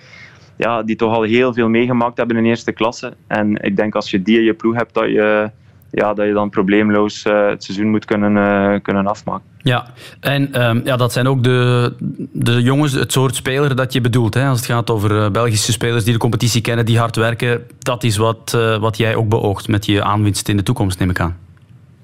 [0.56, 3.14] ja, die toch al heel veel meegemaakt hebben in eerste klasse.
[3.26, 5.50] En ik denk als je die in je ploeg hebt, dat je
[5.92, 9.44] ja, dat je dan probleemloos uh, het seizoen moet kunnen, uh, kunnen afmaken.
[9.58, 9.86] Ja,
[10.20, 11.92] en um, ja, dat zijn ook de,
[12.32, 14.34] de jongens, het soort speler dat je bedoelt.
[14.34, 14.46] Hè?
[14.46, 17.66] Als het gaat over uh, Belgische spelers die de competitie kennen, die hard werken.
[17.78, 21.20] Dat is wat, wat jij ook beoogt met je aanwinst in de toekomst, neem ik
[21.20, 21.36] aan.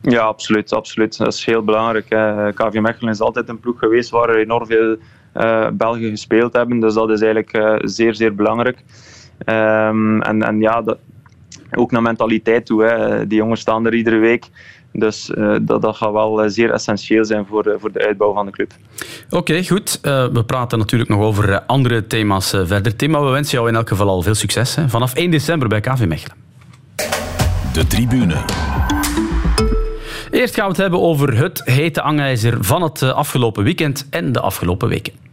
[0.02, 0.72] Ja, absoluut.
[0.72, 1.18] absoluut.
[1.18, 2.06] Dat is heel belangrijk.
[2.08, 2.52] Hè.
[2.52, 4.96] KV Mechelen is altijd een ploeg geweest waar er enorm veel
[5.72, 6.80] Belgen gespeeld hebben.
[6.80, 8.84] Dus dat is eigenlijk zeer, zeer belangrijk.
[9.46, 10.98] Um, en, en ja, dat,
[11.70, 12.84] ook naar mentaliteit toe.
[12.84, 13.26] Hè.
[13.26, 14.46] Die jongens staan er iedere week.
[14.92, 18.32] Dus uh, dat, dat gaat wel uh, zeer essentieel zijn voor, uh, voor de uitbouw
[18.32, 18.72] van de club.
[19.26, 19.98] Oké, okay, goed.
[20.02, 22.96] we praten natuurlijk nog over andere thema's verder.
[22.96, 24.88] Tim, maar we wensen jou in elk geval al veel succes hè.
[24.88, 26.36] vanaf 1 december bij KV Mechelen.
[27.72, 28.36] De tribune.
[30.30, 34.40] Eerst gaan we het hebben over het hete angijzer van het afgelopen weekend en de
[34.40, 35.27] afgelopen weken.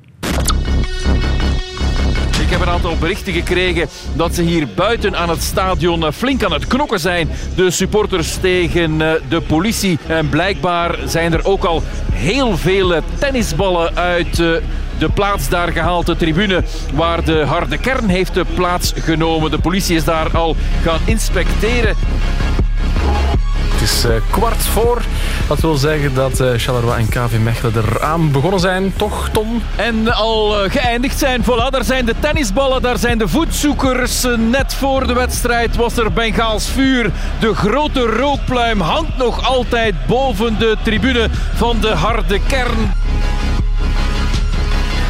[2.45, 6.43] Ik heb een aantal berichten gekregen dat ze hier buiten aan het stadion eh, flink
[6.43, 7.29] aan het knokken zijn.
[7.55, 9.99] De supporters tegen eh, de politie.
[10.07, 14.47] En blijkbaar zijn er ook al heel veel tennisballen uit eh,
[14.97, 19.51] de plaats daar gehaald, de tribune waar de harde kern heeft plaatsgenomen.
[19.51, 21.95] De politie is daar al gaan inspecteren.
[23.75, 25.01] Het is uh, kwart voor.
[25.47, 29.61] Dat wil zeggen dat uh, Charleroi en KV Mechelen eraan begonnen zijn, toch Tom?
[29.75, 31.43] En al uh, geëindigd zijn.
[31.43, 34.25] Voilà, daar zijn de tennisballen, daar zijn de voetzoekers.
[34.37, 37.11] net voor de wedstrijd was er Bengaals vuur.
[37.39, 42.93] De grote rookpluim hangt nog altijd boven de tribune van de harde kern.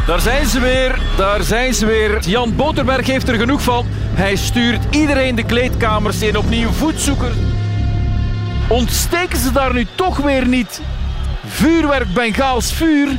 [0.07, 2.19] Daar zijn ze weer, daar zijn ze weer.
[2.19, 3.85] Jan Boterberg heeft er genoeg van.
[4.13, 7.35] Hij stuurt iedereen de kleedkamers in opnieuw voetzoekers.
[8.67, 10.81] Ontsteken ze daar nu toch weer niet?
[11.45, 13.17] Vuurwerk Bengaals vuur.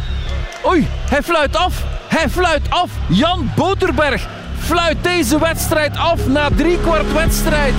[0.67, 1.85] Oei, hij fluit af.
[2.09, 2.91] Hij fluit af.
[3.09, 4.29] Jan Boterberg
[4.59, 7.75] fluit deze wedstrijd af na drie kwart wedstrijd.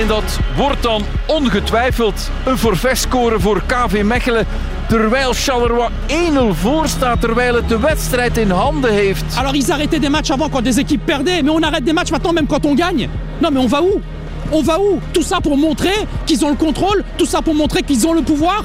[0.00, 4.46] En dat wordt dan ongetwijfeld een forfaitscore voor KV Mechelen.
[4.88, 6.12] Terwijl Charleroi 1-0
[6.50, 9.24] voor staat, terwijl het de wedstrijd in handen heeft.
[9.36, 12.10] Alors ils arrêtaient des matchs avant quand des équipes perdaient, mais on arrête des matchs
[12.10, 13.08] maintenant même quand on gagne.
[13.38, 14.02] Non mais on va où
[14.52, 17.82] On va où Tout ça pour montrer qu'ils ont le contrôle Tout ça pour montrer
[17.82, 18.64] qu'ils ont le pouvoir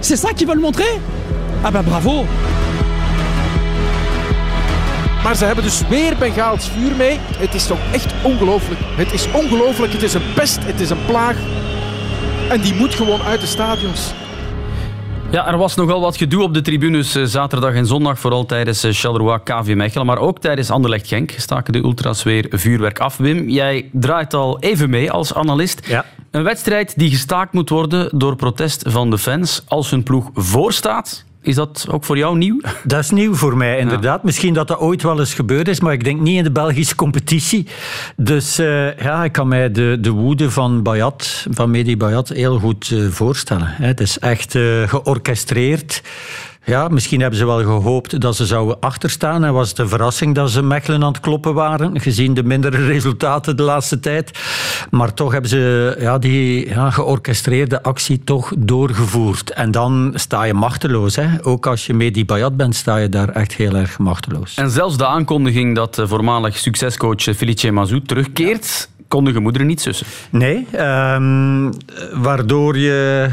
[0.00, 1.00] C'est ça qu'ils veulent montrer
[1.64, 2.24] Ah ben bravo
[5.22, 7.18] Maar ze hebben dus weer Bengaals vuur mee.
[7.38, 8.80] Het is toch echt ongelooflijk.
[8.96, 9.92] Het is ongelooflijk.
[9.92, 10.58] Het is een pest.
[10.64, 11.36] Het is een plaag.
[12.48, 14.12] En die moet gewoon uit de stadions.
[15.30, 18.84] Ja, er was nogal wat gedoe op de tribunes eh, zaterdag en zondag, vooral tijdens
[18.84, 23.16] eh, Charleroi KV Mechelen, maar ook tijdens Anderlecht Genk staken de ultras weer vuurwerk af.
[23.16, 25.86] Wim, jij draait al even mee als analist.
[25.86, 26.04] Ja.
[26.30, 31.24] Een wedstrijd die gestaakt moet worden door protest van de fans als hun ploeg voorstaat
[31.42, 32.60] is dat ook voor jou nieuw?
[32.84, 34.22] Dat is nieuw voor mij, inderdaad.
[34.22, 36.94] Misschien dat dat ooit wel eens gebeurd is, maar ik denk niet in de Belgische
[36.94, 37.66] competitie.
[38.16, 42.58] Dus uh, ja, ik kan mij de, de woede van Bayat, van Medi Bayat, heel
[42.58, 43.66] goed uh, voorstellen.
[43.66, 46.02] Het is echt uh, georchestreerd.
[46.70, 49.44] Ja, misschien hebben ze wel gehoopt dat ze zouden achterstaan.
[49.44, 52.86] En was het een verrassing dat ze Mechelen aan het kloppen waren, gezien de mindere
[52.92, 54.38] resultaten de laatste tijd.
[54.90, 59.52] Maar toch hebben ze ja, die ja, georchestreerde actie toch doorgevoerd.
[59.52, 61.16] En dan sta je machteloos.
[61.16, 61.44] Hè.
[61.44, 64.54] Ook als je mee die Bayat bent, sta je daar echt heel erg machteloos.
[64.54, 70.06] En zelfs de aankondiging dat voormalig succescoach Felice Mazou terugkeert de gemoederen niet sussen.
[70.30, 71.72] Nee, um,
[72.12, 73.28] waardoor je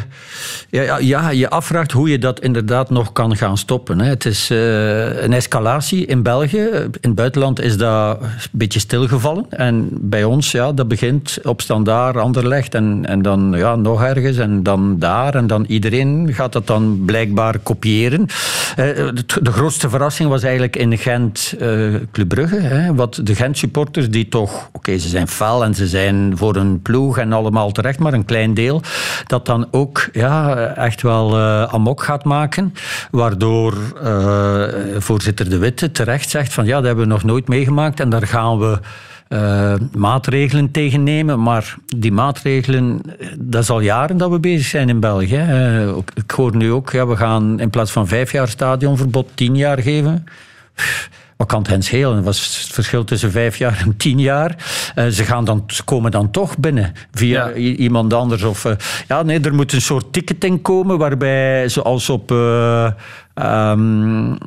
[0.70, 4.00] ja, ja, je afvraagt hoe je dat inderdaad nog kan gaan stoppen.
[4.00, 4.10] Hè.
[4.10, 6.68] Het is uh, een escalatie in België.
[6.82, 9.46] In het buitenland is dat een beetje stilgevallen.
[9.50, 14.38] En bij ons, ja, dat begint op standaard, Anderlecht en, en dan ja, nog ergens
[14.38, 15.36] en dan daar.
[15.36, 18.22] En dan iedereen gaat dat dan blijkbaar kopiëren.
[18.22, 18.86] Uh,
[19.42, 22.60] de grootste verrassing was eigenlijk in Gent uh, Club Brugge.
[22.60, 26.82] Hè, wat de Gent-supporters die toch, oké, ze zijn fel en ze zijn voor een
[26.82, 28.82] ploeg en allemaal terecht, maar een klein deel,
[29.26, 32.74] dat dan ook ja, echt wel uh, amok gaat maken.
[33.12, 34.64] Waardoor uh,
[34.98, 38.28] voorzitter De Witte terecht zegt van ja, dat hebben we nog nooit meegemaakt en daar
[38.28, 38.80] gaan we
[39.30, 41.42] uh, maatregelen tegen nemen.
[41.42, 43.02] Maar die maatregelen,
[43.40, 45.46] dat is al jaren dat we bezig zijn in België.
[46.14, 49.82] Ik hoor nu ook, ja, we gaan in plaats van vijf jaar stadionverbod tien jaar
[49.82, 50.26] geven.
[51.38, 52.16] Wat kan het hen schelen?
[52.16, 54.56] Dat was het verschil tussen vijf jaar en tien jaar.
[54.96, 58.44] Uh, ze, gaan dan, ze komen dan toch binnen via iemand anders.
[58.44, 58.72] Of, uh,
[59.08, 62.92] ja, nee, er moet een soort ticketing komen waarbij, zoals op uh,
[63.36, 64.38] um,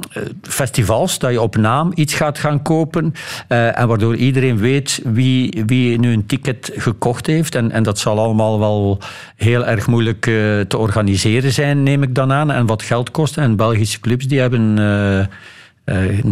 [0.42, 3.14] festivals, dat je op naam iets gaat gaan kopen.
[3.48, 7.54] en waardoor iedereen weet wie, wie nu een ticket gekocht heeft.
[7.54, 8.98] En, en dat zal allemaal wel
[9.36, 10.22] heel erg moeilijk
[10.68, 12.50] te organiseren zijn, neem ik dan aan.
[12.50, 13.36] En wat geld kost.
[13.36, 15.24] En Belgische clubs die hebben uh,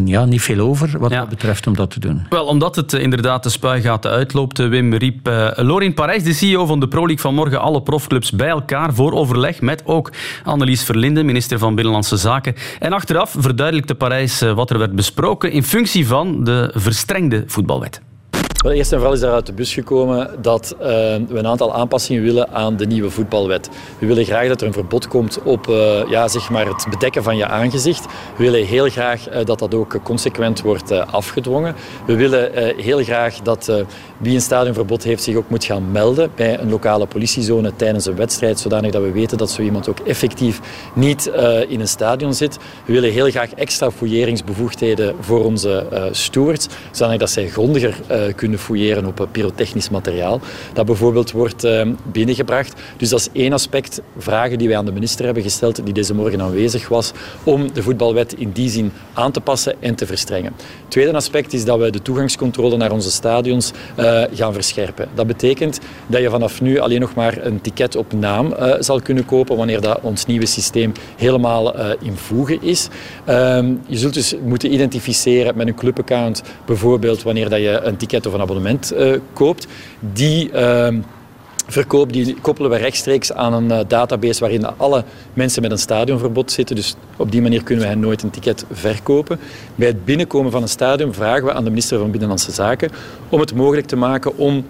[0.04, 2.26] ja, niet veel over wat dat betreft om dat te doen.
[2.28, 6.32] Wel, omdat het uh, inderdaad de spuigaten uitloopt, uh, Wim riep uh, Lorin Parijs, de
[6.32, 10.12] CEO van de Pro League, vanmorgen alle profclubs bij elkaar voor overleg met ook
[10.44, 12.54] Annelies Verlinden, minister van Binnenlandse Zaken.
[12.78, 18.00] En achteraf verduidelijkte Parijs wat er werd besproken in functie van de verstrengde voetbalwet.
[18.58, 21.74] Wel, eerst en vooral is er uit de bus gekomen dat uh, we een aantal
[21.74, 23.68] aanpassingen willen aan de nieuwe voetbalwet.
[23.98, 27.22] We willen graag dat er een verbod komt op uh, ja, zeg maar het bedekken
[27.22, 28.06] van je aangezicht.
[28.36, 31.74] We willen heel graag uh, dat dat ook consequent wordt afgedwongen.
[32.06, 33.72] We willen heel graag dat
[34.18, 38.16] wie een stadionverbod heeft zich ook moet gaan melden bij een lokale politiezone tijdens een
[38.16, 40.60] wedstrijd, zodanig dat we weten dat zo iemand ook effectief
[40.92, 41.30] niet
[41.68, 42.58] in een stadion zit.
[42.84, 47.94] We willen heel graag extra fouilleringsbevoegdheden voor onze stewards, zodanig dat zij grondiger
[48.34, 50.40] kunnen kunnen fouilleren op pyrotechnisch materiaal.
[50.72, 52.80] Dat bijvoorbeeld wordt ehm, binnengebracht.
[52.96, 56.14] Dus dat is één aspect, vragen die wij aan de minister hebben gesteld, die deze
[56.14, 57.12] morgen aanwezig was,
[57.44, 60.52] om de voetbalwet in die zin aan te passen en te verstrengen.
[60.88, 65.08] Tweede aspect is dat we de toegangscontrole naar onze stadions uh, gaan verscherpen.
[65.14, 69.00] Dat betekent dat je vanaf nu alleen nog maar een ticket op naam uh, zal
[69.00, 72.88] kunnen kopen wanneer dat ons nieuwe systeem helemaal in voegen is.
[73.24, 78.26] Ehm, je zult dus moeten identificeren met een clubaccount, bijvoorbeeld wanneer dat je een ticket
[78.26, 79.66] of een abonnement uh, koopt.
[80.00, 80.88] Die uh,
[81.66, 86.52] verkoop die koppelen we rechtstreeks aan een uh, database waarin alle mensen met een stadionverbod
[86.52, 86.76] zitten.
[86.76, 89.38] Dus op die manier kunnen we hen nooit een ticket verkopen.
[89.74, 92.90] Bij het binnenkomen van een stadion vragen we aan de minister van Binnenlandse Zaken
[93.28, 94.66] om het mogelijk te maken om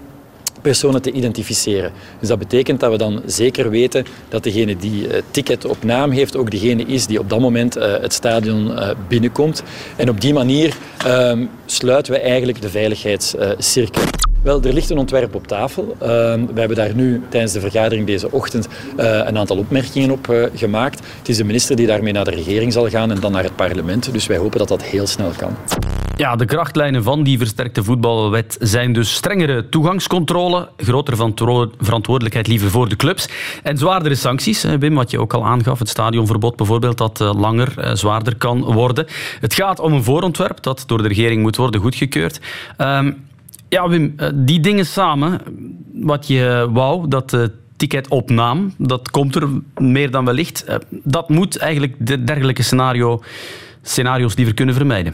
[0.61, 1.91] personen te identificeren.
[2.19, 6.11] Dus dat betekent dat we dan zeker weten dat degene die het ticket op naam
[6.11, 9.63] heeft ook degene is die op dat moment uh, het stadion uh, binnenkomt.
[9.95, 10.75] En op die manier
[11.07, 11.31] uh,
[11.65, 14.01] sluiten we eigenlijk de veiligheidscirkel.
[14.43, 15.95] Wel, er ligt een ontwerp op tafel.
[16.01, 16.07] Uh,
[16.53, 18.67] we hebben daar nu tijdens de vergadering deze ochtend
[18.97, 20.99] een aantal opmerkingen op gemaakt.
[21.17, 23.55] Het is de minister die daarmee naar de regering zal gaan en dan naar het
[23.55, 24.13] parlement.
[24.13, 25.55] Dus wij hopen dat dat heel snel kan.
[26.19, 31.31] Ja, de krachtlijnen van die versterkte voetbalwet zijn dus strengere toegangscontrole, grotere
[31.79, 33.29] verantwoordelijkheid liever voor de clubs
[33.63, 34.63] en zwaardere sancties.
[34.63, 39.05] Wim, wat je ook al aangaf, het stadionverbod bijvoorbeeld, dat langer, zwaarder kan worden.
[39.39, 42.39] Het gaat om een voorontwerp dat door de regering moet worden goedgekeurd.
[42.77, 43.27] Um,
[43.69, 45.41] ja, Wim, die dingen samen,
[45.93, 50.65] wat je wou, dat de ticketopnaam, dat komt er meer dan wellicht.
[50.89, 53.21] Dat moet eigenlijk de dergelijke scenario,
[53.81, 55.13] scenario's liever kunnen vermijden.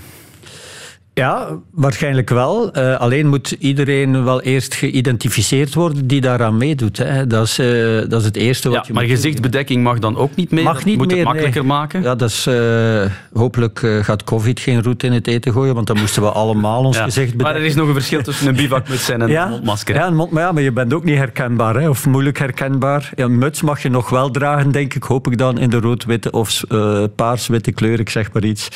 [1.15, 2.77] Ja, waarschijnlijk wel.
[2.77, 6.97] Uh, alleen moet iedereen wel eerst geïdentificeerd worden die daaraan meedoet.
[6.97, 7.27] Hè.
[7.27, 10.35] Dat, is, uh, dat is het eerste wat ja, je Maar gezichtsbedekking mag dan ook
[10.35, 10.63] niet mee?
[10.63, 11.69] Mag niet moet meer, het makkelijker nee.
[11.69, 12.01] maken?
[12.01, 15.97] Ja, dat is, uh, hopelijk gaat COVID geen roet in het eten gooien, want dan
[15.97, 17.03] moesten we allemaal ons ja.
[17.03, 17.53] gezicht bedekken.
[17.53, 19.47] Maar er is nog een verschil tussen een bivakmuts en een ja?
[19.47, 19.95] mondmasker.
[19.95, 23.11] Ja, een mond, maar, ja, maar je bent ook niet herkenbaar, hè, of moeilijk herkenbaar.
[23.15, 26.31] Een muts mag je nog wel dragen, denk ik, hoop ik dan, in de rood-witte
[26.31, 26.63] of
[27.15, 28.69] paars-witte kleur, ik zeg maar iets.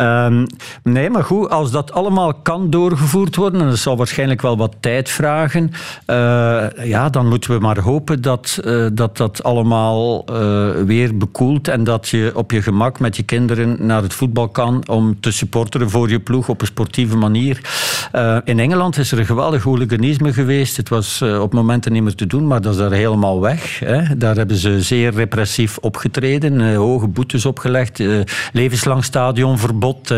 [0.00, 0.46] Um,
[0.82, 3.60] nee, maar goed, als dat allemaal kan doorgevoerd worden.
[3.60, 5.70] En dat zal waarschijnlijk wel wat tijd vragen.
[6.06, 11.68] Uh, ja, dan moeten we maar hopen dat uh, dat, dat allemaal uh, weer bekoelt
[11.68, 15.30] en dat je op je gemak met je kinderen naar het voetbal kan om te
[15.30, 17.60] supporteren voor je ploeg op een sportieve manier.
[18.44, 20.76] in Engeland is er een geweldig hooliganisme geweest.
[20.76, 23.78] Het was op momenten niet meer te doen, maar dat is daar helemaal weg.
[23.78, 24.16] Hè.
[24.16, 28.02] Daar hebben ze zeer repressief opgetreden, hoge boetes opgelegd,
[28.52, 30.14] levenslang stadionverbod.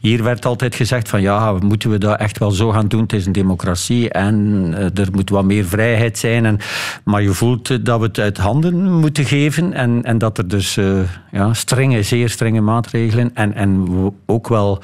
[0.00, 3.02] hier werd altijd gezegd van ja, moeten we dat echt wel zo gaan doen?
[3.02, 6.46] Het is een democratie en er moet wat meer vrijheid zijn.
[6.46, 6.58] En,
[7.04, 10.78] maar je voelt dat we het uit handen moeten geven en, en dat er dus
[11.30, 13.86] ja, strenge, zeer strenge maatregelen en, en
[14.26, 14.82] ook wel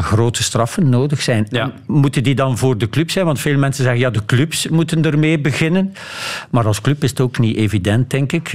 [0.00, 1.48] grote straffen nodig zijn.
[1.86, 3.24] Moeten die dan voor de club zijn?
[3.26, 5.94] Want veel mensen zeggen ja, de clubs moeten ermee beginnen.
[6.50, 8.50] Maar als club is het ook niet evident, denk ik,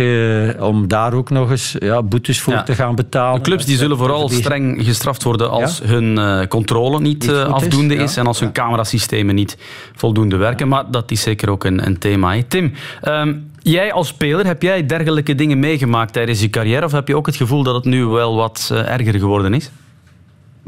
[0.59, 3.35] om daar ook nog eens ja, boetes voor te gaan betalen.
[3.37, 7.95] De clubs die zullen vooral streng gestraft worden als hun uh, controle niet, uh, afdoende
[7.95, 9.57] is, is en als hun camerasystemen niet
[9.95, 10.67] voldoende werken.
[10.67, 12.35] Maar dat is zeker ook een, een thema.
[12.47, 16.85] Tim, um, jij als speler, heb jij dergelijke dingen meegemaakt tijdens je carrière?
[16.85, 19.71] Of heb je ook het gevoel dat het nu wel wat uh, erger geworden is?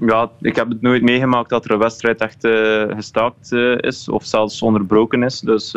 [0.06, 2.48] Ja, ik heb het nooit meegemaakt dat er een wedstrijd echt
[2.96, 5.40] gestaakt is of zelfs onderbroken is.
[5.40, 5.76] Dus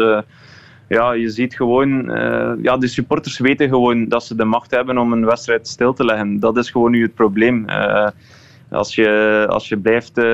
[0.88, 4.98] ja, je ziet gewoon, uh, ja, de supporters weten gewoon dat ze de macht hebben
[4.98, 6.40] om een wedstrijd stil te leggen.
[6.40, 7.64] Dat is gewoon nu het probleem.
[8.72, 10.24] Als je, als je blijft uh,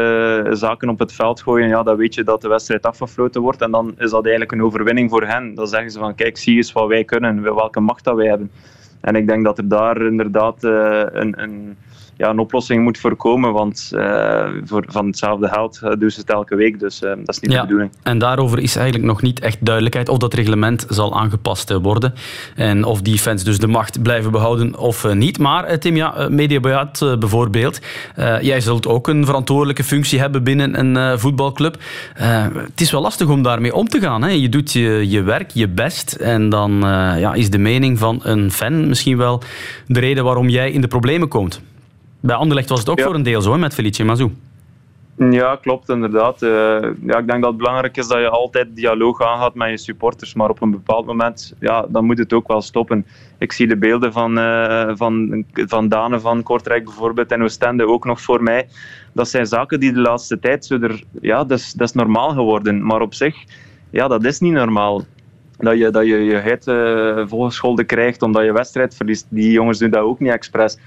[0.51, 3.63] zaken op het veld gooien, ja, dan weet je dat de wedstrijd afgefloten wordt.
[3.63, 5.55] En dan is dat eigenlijk een overwinning voor hen.
[5.55, 8.51] Dan zeggen ze van, kijk, zie eens wat wij kunnen, welke macht dat wij hebben.
[9.01, 11.77] En ik denk dat er daar inderdaad een, een
[12.19, 13.53] ja, een oplossing moet voorkomen.
[13.53, 16.81] Want uh, voor, van hetzelfde geld uh, doen ze het elke week.
[16.81, 17.91] Dus uh, dat is niet de bedoeling.
[18.03, 22.15] En daarover is eigenlijk nog niet echt duidelijkheid of dat reglement zal aangepast worden.
[22.55, 25.39] En of die fans dus de macht blijven behouden of niet.
[25.39, 27.81] Maar Tim, ja, Mediabuit bijvoorbeeld.
[28.41, 31.77] jij zult ook een verantwoordelijke functie hebben binnen een voetbalclub.
[32.15, 34.23] het is wel lastig om daarmee om te gaan.
[34.23, 34.31] Hè?
[34.31, 36.13] Je doet je, je werk, je best.
[36.13, 36.79] En dan
[37.19, 39.43] ja, is de mening van een fan misschien wel
[39.87, 41.61] de reden waarom jij in de problemen komt.
[42.21, 44.31] Bij Anderlecht was het ook voor een deel zo, met Felice Mazou.
[45.19, 46.43] Ja, klopt, inderdaad.
[46.43, 46.51] Uh,
[47.07, 50.35] ja, ik denk dat het belangrijk is dat je altijd dialoog aangaat met je supporters,
[50.35, 53.07] maar op een bepaald moment ja, dan moet het ook wel stoppen.
[53.39, 58.05] Ik zie de beelden van, uh, van, van Dane van Kortrijk bijvoorbeeld en Oostende ook
[58.05, 58.69] nog voor mij.
[59.13, 62.31] Dat zijn zaken die de laatste tijd zo er, ja, dat is, dat is normaal
[62.31, 62.87] geworden.
[62.87, 63.37] Maar op zich,
[63.91, 65.05] ja, dat is niet normaal.
[65.57, 69.27] Dat je dat je, je heid uh, volgescholden krijgt omdat je wedstrijd verliest.
[69.29, 70.79] Die jongens doen dat ook niet expres.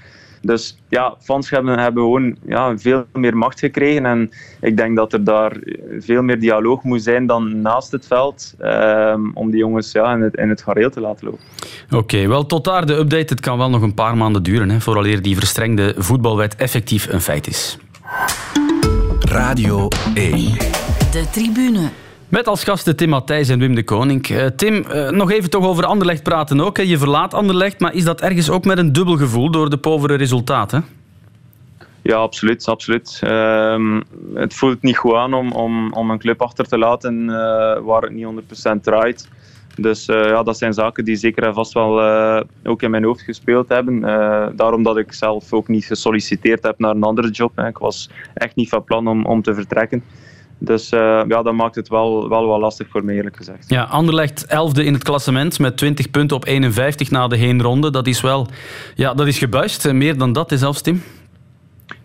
[0.42, 4.06] Dus ja, fans hebben, hebben gewoon ja, veel meer macht gekregen.
[4.06, 4.30] En
[4.60, 5.56] ik denk dat er daar
[5.98, 8.54] veel meer dialoog moet zijn dan naast het veld.
[8.60, 11.44] Um, om die jongens ja, in, het, in het gareel te laten lopen.
[11.90, 13.32] Oké, wel tot daar de update.
[13.32, 14.70] Het kan wel nog een paar maanden duren.
[14.70, 17.78] Hè, vooraleer die verstrengde voetbalwet effectief een feit is.
[19.20, 20.52] Radio 1.
[21.10, 21.90] De tribune.
[22.32, 24.28] Met als gasten Tim Matthijs en Wim de Koning.
[24.28, 26.76] Uh, Tim, uh, nog even toch over Anderlecht praten ook.
[26.76, 26.82] Hè.
[26.82, 30.14] Je verlaat Anderlecht, maar is dat ergens ook met een dubbel gevoel door de povere
[30.14, 30.84] resultaten?
[32.02, 32.68] Ja, absoluut.
[32.68, 33.20] absoluut.
[33.24, 34.00] Uh,
[34.34, 37.34] het voelt niet goed aan om, om, om een club achter te laten uh,
[37.78, 38.26] waar het niet
[38.76, 39.28] 100% draait.
[39.76, 42.00] Dus ja, dat zijn zaken die zeker en vast wel
[42.64, 44.00] ook in mijn hoofd gespeeld hebben.
[44.56, 47.58] daarom dat ik zelf ook niet gesolliciteerd heb naar een andere job.
[47.58, 50.02] Ik was echt niet van plan om, om te vertrekken.
[50.64, 53.68] Dus uh, ja, dat maakt het wel, wel wat lastig voor mij, eerlijk gezegd.
[53.68, 57.90] Ja, Anderlecht 11e in het klassement met 20 punten op 51 na de heenronde.
[57.90, 58.46] Dat is wel
[58.94, 59.84] ja, dat is gebuist.
[59.84, 61.02] Eh, meer dan dat is zelfs, Tim.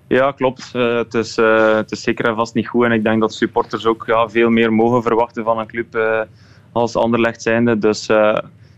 [0.07, 0.71] Ja, klopt.
[0.75, 2.85] Uh, het, is, uh, het is zeker en vast niet goed.
[2.85, 6.25] En ik denk dat supporters ook ja, veel meer mogen verwachten van een club
[6.71, 7.77] als Anderlecht zijnde.
[7.77, 8.05] Dus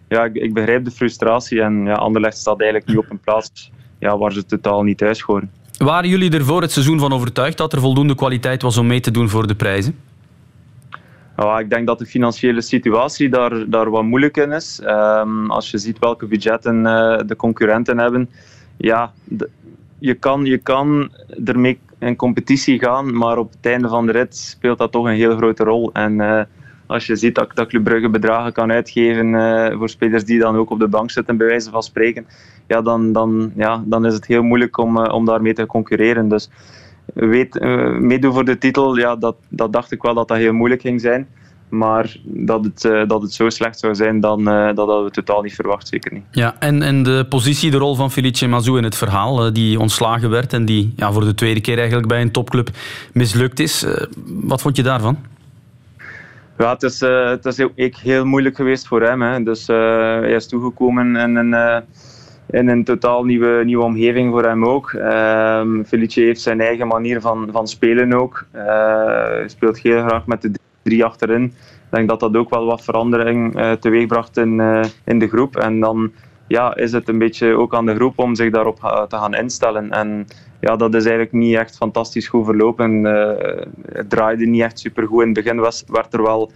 [0.07, 1.61] ja, ik, ik, begrijp de frustratie.
[1.61, 5.21] En ja, Anderlecht staat eigenlijk nu op een plaats ja, waar ze totaal niet thuis
[5.21, 5.51] horen.
[5.79, 8.99] Waren jullie er voor het seizoen van overtuigd dat er voldoende kwaliteit was om mee
[8.99, 9.95] te doen voor de prijzen?
[11.37, 14.81] Ja, ik denk dat de financiële situatie daar, daar wat moeilijk in is.
[14.83, 18.29] Um, als je ziet welke budgetten uh, de concurrenten hebben,
[18.77, 19.13] ja,
[19.99, 21.11] je, kan, je kan
[21.45, 25.15] ermee in competitie gaan, maar op het einde van de rit speelt dat toch een
[25.15, 25.91] heel grote rol.
[25.93, 26.41] En uh,
[26.89, 30.55] als je ziet dat, dat Club Brugge bedragen kan uitgeven uh, voor spelers die dan
[30.55, 32.25] ook op de bank zitten, bij wijze van spreken,
[32.67, 36.29] ja, dan, dan, ja, dan is het heel moeilijk om, uh, om daarmee te concurreren.
[36.29, 36.49] Dus
[37.13, 40.53] weet, uh, meedoen voor de titel, ja, dat, dat dacht ik wel dat dat heel
[40.53, 41.27] moeilijk ging zijn.
[41.69, 45.55] Maar dat het, dat het zo slecht zou zijn, dan, dat hadden we totaal niet
[45.55, 46.23] verwacht, zeker niet.
[46.31, 50.29] Ja, en, en de positie, de rol van Felice Mazou in het verhaal, die ontslagen
[50.29, 52.69] werd en die ja, voor de tweede keer eigenlijk bij een topclub
[53.13, 53.85] mislukt is.
[54.25, 55.17] wat vond je daarvan?
[56.59, 59.21] Ja, het is, het is heel, heel moeilijk geweest voor hem.
[59.21, 59.43] Hè.
[59.43, 61.83] Dus hij is toegekomen in een
[62.49, 64.91] in een totaal nieuwe, nieuwe omgeving voor hem ook.
[64.93, 68.45] Um, Felice heeft zijn eigen manier van, van spelen ook.
[68.55, 68.63] Uh,
[69.27, 70.51] hij speelt heel graag met de
[70.83, 71.43] drie achterin.
[71.43, 75.55] Ik denk dat dat ook wel wat verandering uh, teweegbracht in, uh, in de groep.
[75.55, 76.11] En dan
[76.49, 79.91] ja, is het een beetje ook aan de groep om zich daarop te gaan instellen.
[79.91, 80.27] En
[80.59, 83.03] ja, dat is eigenlijk niet echt fantastisch goed verlopen.
[83.91, 85.21] het draaide niet echt supergoed.
[85.21, 86.51] In het begin was, werd er wel,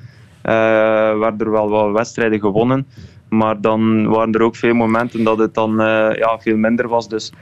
[1.19, 2.87] werd er wel wat wedstrijden gewonnen.
[3.29, 7.07] Maar dan waren er ook veel momenten dat het dan uh, ja, veel minder was.
[7.07, 7.33] Dus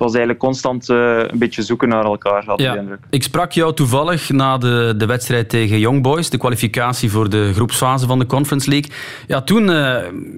[0.00, 2.76] was eigenlijk constant een beetje zoeken naar elkaar, had ja.
[2.76, 2.98] indruk.
[3.10, 7.52] Ik sprak jou toevallig na de, de wedstrijd tegen Young Boys, de kwalificatie voor de
[7.54, 8.90] groepsfase van de Conference League.
[9.26, 9.68] Ja, toen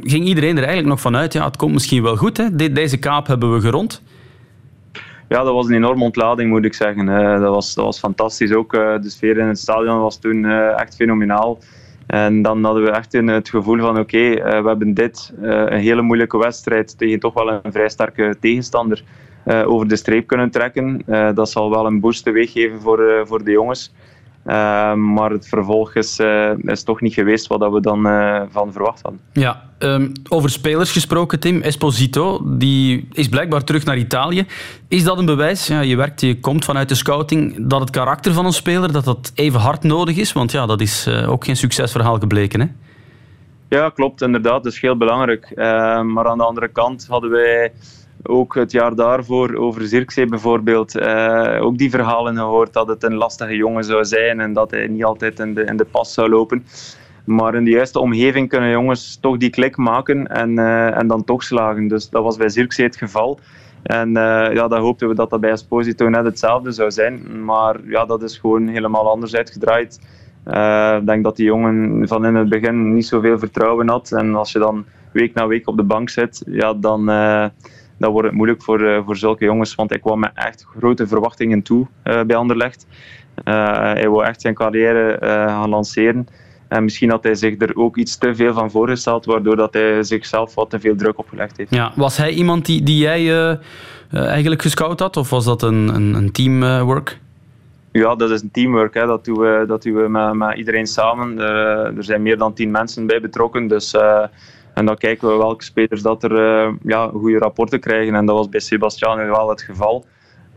[0.03, 2.37] ging iedereen er eigenlijk nog vanuit, ja, het komt misschien wel goed.
[2.37, 2.73] Hè?
[2.73, 4.03] deze kaap hebben we gerond
[5.33, 7.09] ja, dat was een enorme ontlading, moet ik zeggen.
[7.09, 8.53] Uh, dat, was, dat was fantastisch.
[8.53, 11.59] Ook uh, de sfeer in het stadion was toen uh, echt fenomenaal.
[12.07, 16.39] En dan hadden we echt het gevoel van oké, we hebben dit, een hele moeilijke
[16.39, 19.05] wedstrijd tegen toch wel een vrij sterke tegenstander,
[19.45, 21.03] over de streep kunnen trekken.
[21.35, 23.93] dat zal wel een boost teweeg geven voor, voor de jongens.
[24.47, 28.73] Uh, maar het vervolg is, uh, is toch niet geweest wat we dan uh, van
[28.73, 29.21] verwacht hadden.
[29.33, 31.61] Ja, um, over spelers gesproken, Tim.
[31.61, 34.47] Esposito die is blijkbaar terug naar Italië.
[34.89, 35.67] Is dat een bewijs?
[35.67, 37.69] Ja, je werkt, je komt vanuit de scouting.
[37.69, 40.33] Dat het karakter van een speler dat dat even hard nodig is?
[40.33, 42.61] Want ja, dat is ook geen succesverhaal gebleken.
[42.61, 42.67] Hè?
[43.69, 44.23] Ja, klopt.
[44.23, 45.53] Inderdaad, dat is heel belangrijk.
[45.55, 47.73] Ehm, maar aan de andere kant hadden wij
[48.23, 53.15] ook het jaar daarvoor over Zirkzee bijvoorbeeld, uh, ook die verhalen gehoord dat het een
[53.15, 56.29] lastige jongen zou zijn en dat hij niet altijd in de, in de pas zou
[56.29, 56.65] lopen.
[57.25, 61.25] Maar in de juiste omgeving kunnen jongens toch die klik maken en, uh, en dan
[61.25, 61.89] toch slagen.
[61.89, 63.39] Dus dat was bij Zirkzee het geval.
[63.83, 67.45] En uh, ja, dan hoopten we dat dat bij Esposito net hetzelfde zou zijn.
[67.45, 70.01] Maar ja, dat is gewoon helemaal anders uitgedraaid.
[71.01, 74.13] Ik denk dat die jongen van in het begin niet zoveel vertrouwen had.
[74.13, 77.11] En als je dan week na week op de bank zit, ja, dan
[78.03, 79.75] dan wordt het moeilijk voor, uh, voor zulke jongens.
[79.75, 82.87] Want hij kwam met echt grote verwachtingen toe uh, bij Anderlecht.
[83.45, 85.17] Uh, hij wil echt zijn carrière
[85.49, 86.29] gaan lanceren.
[86.69, 90.03] En misschien had hij zich er ook iets te veel van voorgesteld, waardoor dat hij
[90.03, 91.75] zichzelf wat te veel druk opgelegd heeft.
[91.75, 93.59] Ja, was hij iemand die, die jij
[94.11, 97.19] eigenlijk gescout had, of was dat een, een, een teamwork?
[97.93, 98.95] Ja, dat is een teamwork.
[98.95, 99.07] Hè.
[99.07, 101.39] Dat doen we, dat doen we met, met iedereen samen.
[101.39, 103.69] Er, er zijn meer dan tien mensen bij betrokken.
[103.69, 103.95] Dus
[104.75, 108.15] en dan kijken we welke spelers dat er uh, ja, goede rapporten krijgen.
[108.15, 110.05] En dat was bij Sebastian wel het geval.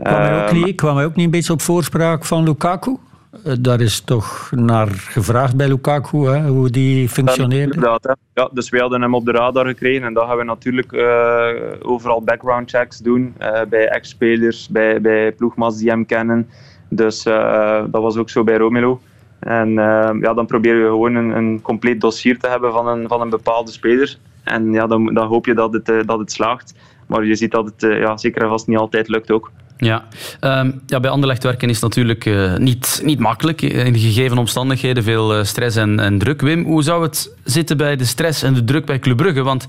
[0.03, 2.97] Kwam hij, ook niet, kwam hij ook niet een beetje op voorspraak van Lukaku?
[3.43, 7.79] Eh, daar is toch naar gevraagd bij Lukaku, hè, hoe die functioneerde.
[7.79, 7.99] Ja,
[8.33, 11.47] ja, dus wij hadden hem op de radar gekregen en dan gaan we natuurlijk uh,
[11.81, 16.49] overal background checks doen uh, bij ex-spelers, bij, bij ploegmaats die hem kennen.
[16.89, 19.01] Dus dat was ook zo bij Romelo.
[19.39, 23.07] En uh, ja, dan proberen we gewoon een, een, compleet dossier te hebben van een,
[23.07, 24.17] van een bepaalde speler.
[24.43, 26.73] En ja, dan, dan hoop je dat het, uh, dat het slaagt.
[27.05, 29.51] Maar je ziet dat het uh, ja, zeker en vast niet altijd lukt ook.
[29.77, 30.05] Ja,
[30.41, 33.61] um, ja bij Anderlecht werken is natuurlijk uh, niet, niet makkelijk.
[33.61, 36.41] In de gegeven omstandigheden veel stress en, en, druk.
[36.41, 39.43] Wim, hoe zou het zitten bij de stress en de druk bij Club Brugge?
[39.43, 39.65] Want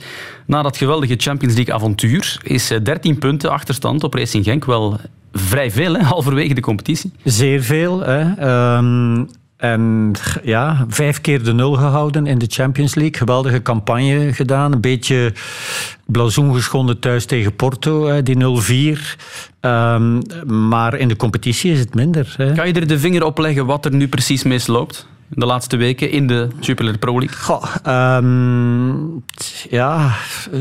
[0.47, 5.01] na dat geweldige Champions League avontuur is 13 punten achterstand op Racing Genk wel
[5.33, 7.12] vrij veel, hè, halverwege de competitie.
[7.25, 8.01] Zeer veel.
[8.01, 8.77] Hè.
[8.77, 13.16] Um, en ja, vijf keer de nul gehouden in de Champions League.
[13.16, 14.72] Geweldige campagne gedaan.
[14.72, 15.32] Een beetje
[16.07, 18.98] blazoen geschonden thuis tegen Porto, die 0-4.
[19.61, 22.34] Um, maar in de competitie is het minder.
[22.36, 22.52] Hè.
[22.52, 25.07] Kan je er de vinger op leggen wat er nu precies misloopt?
[25.29, 27.39] De laatste weken in de Jupiler Pro League?
[27.39, 27.64] Goh,
[28.16, 29.24] um,
[29.70, 30.11] ja,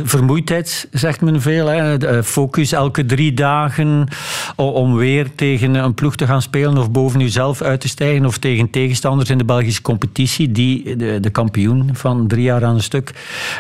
[0.04, 1.68] vermoeidheid zegt men veel.
[1.68, 2.24] Hè.
[2.24, 4.08] Focus elke drie dagen
[4.56, 8.38] om weer tegen een ploeg te gaan spelen of boven jezelf uit te stijgen of
[8.38, 12.84] tegen tegenstanders in de Belgische competitie die de, de kampioen van drie jaar aan een
[12.84, 13.14] stuk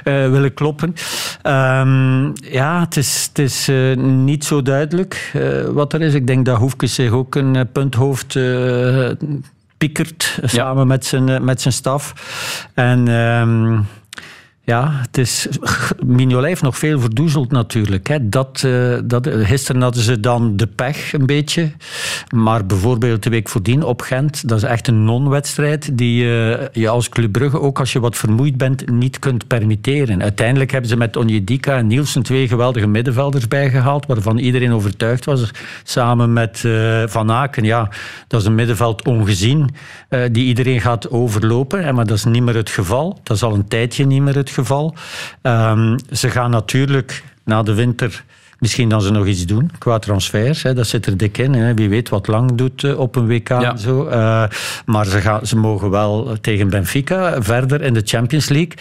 [0.03, 0.95] uh, willen kloppen.
[1.43, 5.33] Um, ja, het is, het is uh, niet zo duidelijk
[5.71, 6.13] wat er is.
[6.13, 8.37] Ik denk dat Hoefkes zich ook een punthoofd
[9.77, 12.13] piekert samen met, zijn, met zijn staf.
[12.73, 13.87] En um,
[14.65, 15.47] ja, het is,
[16.05, 18.07] Mignolet nog veel verdoezeld natuurlijk.
[18.07, 18.29] Hè.
[18.29, 21.71] Dat, uh, dat, gisteren hadden ze dan de pech een beetje.
[22.35, 26.89] Maar bijvoorbeeld de week voordien op Gent, dat is echt een non-wedstrijd die uh, je
[26.89, 30.21] als Club Brugge, ook als je wat vermoeid bent, niet kunt permitteren.
[30.21, 35.51] Uiteindelijk hebben ze met Onjedika en Nielsen twee geweldige middenvelders bijgehaald, waarvan iedereen overtuigd was.
[35.83, 37.89] Samen met uh, Van Aken, ja,
[38.27, 39.69] dat is een middenveld ongezien,
[40.31, 41.95] die iedereen gaat overlopen.
[41.95, 43.19] Maar dat is niet meer het geval.
[43.23, 44.54] Dat is al een tijdje niet meer het geval.
[45.41, 48.23] Um, ze gaan natuurlijk na de winter
[48.59, 50.63] Misschien dan ze nog iets doen qua transfers.
[50.63, 50.73] Hè.
[50.73, 51.53] Dat zit er dik in.
[51.53, 51.73] Hè.
[51.73, 54.07] Wie weet wat Lang doet uh, op een WK en zo.
[54.07, 54.43] Uh,
[54.85, 58.73] maar ze, gaan, ze mogen wel tegen Benfica verder in de Champions League.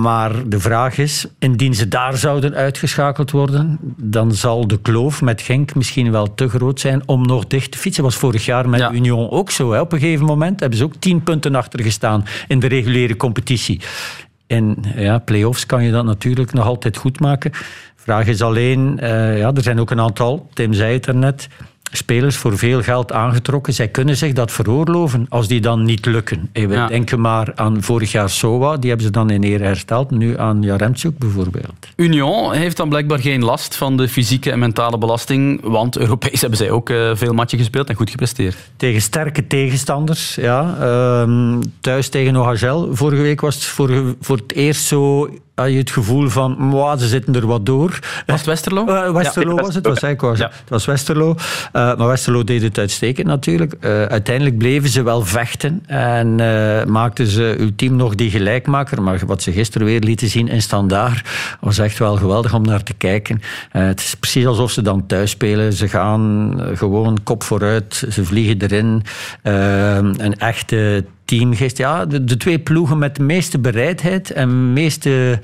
[0.00, 5.42] Maar de vraag is, indien ze daar zouden uitgeschakeld worden, dan zal de kloof met
[5.42, 8.04] Genk misschien wel te groot zijn om nog dicht te fietsen.
[8.04, 8.92] was vorig jaar met ja.
[8.92, 9.72] Union ook zo.
[9.72, 9.80] Hè.
[9.80, 13.80] Op een gegeven moment hebben ze ook tien punten achter gestaan in de reguliere competitie.
[14.50, 17.50] In ja, play-offs kan je dat natuurlijk nog altijd goed maken.
[17.96, 21.48] Vraag is alleen, uh, ja, er zijn ook een aantal, Tim zei het er net,
[21.92, 23.72] spelers voor veel geld aangetrokken.
[23.72, 26.48] Zij kunnen zich dat veroorloven als die dan niet lukken.
[26.52, 30.10] En we denken maar aan vorig jaar Sowa, die hebben ze dan in ere hersteld.
[30.10, 31.88] Nu aan Jaremchuk bijvoorbeeld.
[31.96, 36.58] Union heeft dan blijkbaar geen last van de fysieke en mentale belasting, want Europees hebben
[36.58, 38.56] zij ook uh, veel matchen gespeeld en goed gepresteerd.
[38.76, 40.76] Tegen sterke tegenstanders, ja.
[40.80, 42.88] Uh, thuis tegen OHL.
[42.92, 45.28] Vorige week was het voor, voor het eerst zo
[45.60, 47.98] had je het gevoel van, ze zitten er wat door.
[48.26, 48.86] Was het Westerlo?
[48.88, 50.46] Uh, Westerlo was het, was, was, ja.
[50.46, 51.28] het was Westerlo.
[51.28, 51.36] Uh,
[51.72, 53.74] maar Westerlo deed het uitstekend natuurlijk.
[53.80, 56.34] Uh, uiteindelijk bleven ze wel vechten en
[56.90, 59.02] maakten ze uw team nog die gelijkmaker.
[59.02, 61.28] Maar wat ze gisteren weer lieten zien in standaard
[61.60, 63.42] was echt wel geweldig om naar te kijken.
[63.70, 65.72] het is precies alsof ze dan thuis spelen.
[65.72, 69.02] Ze gaan gewoon kop vooruit, ze vliegen erin.
[69.42, 71.78] een echte teamgeest.
[71.78, 75.40] Ja, de, de, twee ploegen met de meeste bereidheid en meeste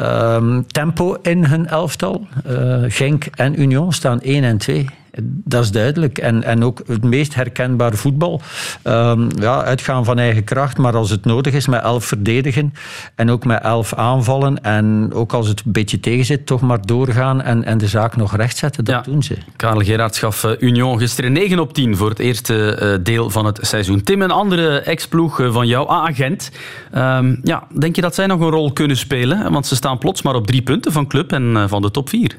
[0.00, 4.86] um, tempo in hun elftal, uh, Genk en Union, staan 1 en 2.
[5.24, 6.18] Dat is duidelijk.
[6.18, 8.40] En, en ook het meest herkenbaar voetbal.
[8.84, 12.74] Um, ja, uitgaan van eigen kracht, maar als het nodig is, met elf verdedigen.
[13.14, 14.62] En ook met elf aanvallen.
[14.62, 18.16] En ook als het een beetje tegen zit, toch maar doorgaan en, en de zaak
[18.16, 18.84] nog rechtzetten.
[18.84, 19.36] Dat doen ze.
[19.56, 23.44] Karel Gerards gaf uh, Union gisteren 9 op 10 voor het eerste uh, deel van
[23.44, 24.02] het seizoen.
[24.02, 26.50] Tim, een andere ex-ploeg uh, van jou, agent.
[26.94, 29.52] Um, ja, denk je dat zij nog een rol kunnen spelen?
[29.52, 32.36] Want ze staan plots maar op drie punten van club en van de top 4.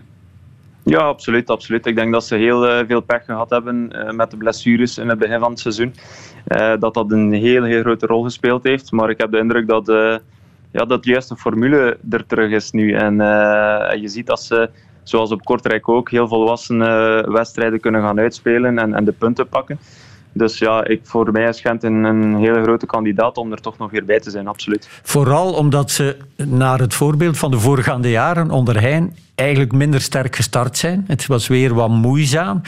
[0.85, 1.85] Ja, absoluut, absoluut.
[1.85, 5.09] Ik denk dat ze heel uh, veel pech gehad hebben uh, met de blessures in
[5.09, 5.93] het begin van het seizoen.
[6.47, 8.91] Uh, dat dat een heel, heel grote rol gespeeld heeft.
[8.91, 9.87] Maar ik heb de indruk dat
[10.71, 12.93] ja, dat de juiste formule er terug is nu.
[12.93, 13.15] En
[14.01, 14.69] je ziet dat ze,
[15.03, 16.77] zoals op Kortrijk ook, heel volwassen
[17.31, 19.79] wedstrijden kunnen gaan uitspelen en, en de punten pakken.
[20.33, 23.77] Dus ja, ik, voor mij is Gent een, een, hele grote kandidaat om er toch
[23.77, 24.89] nog weer bij te zijn, absoluut.
[25.03, 30.35] Vooral omdat ze naar het voorbeeld van de voorgaande jaren onder Heijn eigenlijk minder sterk
[30.35, 31.03] gestart zijn.
[31.07, 32.61] Het was weer wat moeizaam,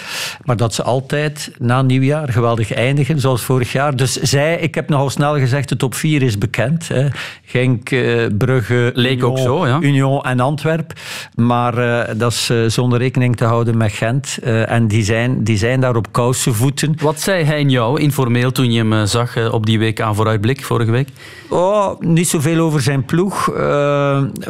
[0.43, 3.95] maar dat ze altijd na nieuwjaar geweldig eindigen, zoals vorig jaar.
[3.95, 6.88] Dus zij, ik heb nogal snel gezegd, de top 4 is bekend.
[6.88, 7.07] Hè.
[7.45, 9.80] Genk, uh, Brugge, Leek Union, ook zo, ja.
[9.82, 10.93] Union en Antwerp.
[11.36, 14.38] Maar uh, dat is uh, zonder rekening te houden met Gent.
[14.43, 16.95] en die zijn, die zijn daar op kousenvoeten.
[17.01, 20.91] Wat zei hij in jou informeel toen je hem zag op die WK vooruitblik vorige
[20.91, 21.09] week?
[21.49, 23.51] Oh, niet zoveel over zijn ploeg.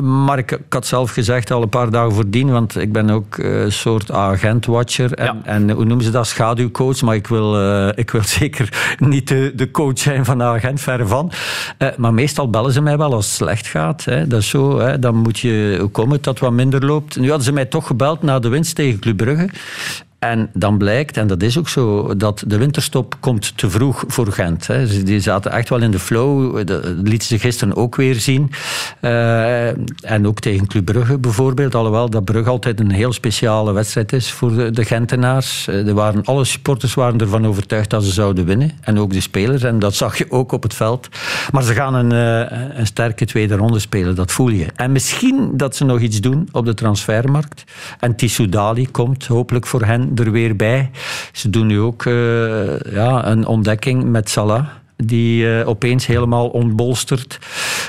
[0.02, 3.38] maar ik, ik had zelf gezegd al een paar dagen voordien, want ik ben ook
[3.38, 5.38] een soort agent-watcher en, ja.
[5.44, 9.52] en, hoe noemen ze dat, schaduwcoach, maar ik wil, uh, ik wil zeker niet de,
[9.56, 11.32] de coach zijn van de agent, verre van.
[11.80, 14.06] Uh, maar meestal bellen ze mij wel als het slecht gaat.
[14.06, 14.28] Hè.
[14.28, 15.00] Dat is zo, hè.
[15.00, 17.18] dan moet je, het dat wat minder loopt?
[17.20, 19.50] Nu hadden ze mij toch gebeld na de winst tegen Club Brugge.
[20.32, 24.32] En dan blijkt, en dat is ook zo, dat de winterstop komt te vroeg voor
[24.32, 24.68] Gent.
[24.68, 25.04] Hè.
[25.04, 26.68] Die zaten echt wel in de flow.
[26.68, 28.52] Dat lieten ze gisteren ook weer zien.
[29.02, 29.68] Uh,
[30.12, 31.76] en ook tegen Club Brugge bijvoorbeeld.
[31.76, 35.68] Alhoewel dat Brugge altijd een heel speciale wedstrijd is voor de, de Gentenaars.
[35.68, 38.72] Uh, er waren, alle supporters waren ervan overtuigd dat ze zouden winnen.
[38.82, 39.64] En ook de spelers.
[39.64, 41.10] En dat zag je ook op het veld.
[41.52, 44.66] Maar ze gaan een, uh, een sterke tweede ronde spelen, dat voel je.
[44.76, 47.64] En misschien dat ze nog iets doen op de transfermarkt.
[48.00, 50.90] En Tissou Dali komt hopelijk voor hen er weer bij.
[51.32, 54.66] Ze doen nu ook uh, ja, een ontdekking met Salah
[54.98, 57.40] die uh, opeens helemaal ontbolstert.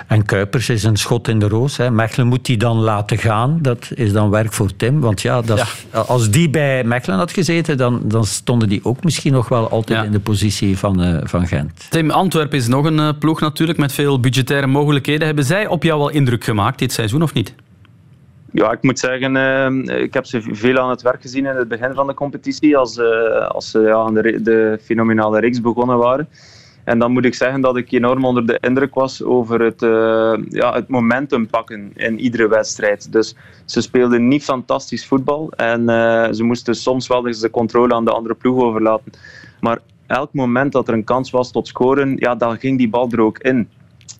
[0.06, 1.76] En Kuipers is een schot in de roos.
[1.76, 1.90] Hè.
[1.90, 3.58] Mechelen moet die dan laten gaan.
[3.62, 5.00] Dat is dan werk voor Tim.
[5.00, 5.98] Want ja, dat, ja.
[6.00, 9.98] als die bij Mechelen had gezeten, dan, dan stonden die ook misschien nog wel altijd
[9.98, 10.04] ja.
[10.04, 11.86] in de positie van, uh, van Gent.
[11.90, 15.26] Tim, Antwerpen is nog een uh, ploeg natuurlijk met veel budgettaire mogelijkheden.
[15.26, 17.54] Hebben zij op jou al indruk gemaakt dit seizoen of niet?
[18.56, 21.68] Ja, ik moet zeggen, uh, ik heb ze veel aan het werk gezien in het
[21.68, 25.98] begin van de competitie, als, uh, als ze ja, aan de, de, fenomenale reeks begonnen
[25.98, 26.28] waren.
[26.84, 30.34] En dan moet ik zeggen dat ik enorm onder de indruk was over het, uh,
[30.48, 33.12] ja, het momentum pakken in iedere wedstrijd.
[33.12, 35.84] Dus ze speelden niet fantastisch voetbal en
[36.34, 39.12] ze moesten soms wel eens de controle aan de andere ploeg overlaten.
[39.60, 43.10] Maar elk moment dat er een kans was tot scoren, ja, dan ging die bal
[43.10, 43.68] er ook in.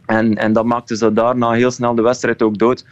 [0.07, 2.85] En, en dat maakte ze daarna heel snel de wedstrijd ook dood.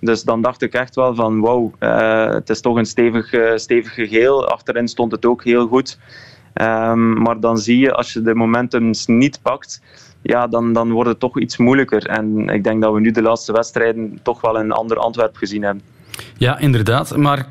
[0.00, 3.56] Dus dan dacht ik echt wel van wauw, uh, het is toch een stevig, uh,
[3.56, 4.48] stevige geel.
[4.48, 5.98] Achterin stond het ook heel goed.
[6.54, 9.82] Um, maar dan zie je, als je de momentums niet pakt,
[10.22, 12.06] ja, dan, dan wordt het toch iets moeilijker.
[12.06, 15.62] En ik denk dat we nu de laatste wedstrijden toch wel een ander Antwerp gezien
[15.62, 15.82] hebben.
[16.36, 17.16] Ja, inderdaad.
[17.16, 17.46] Maar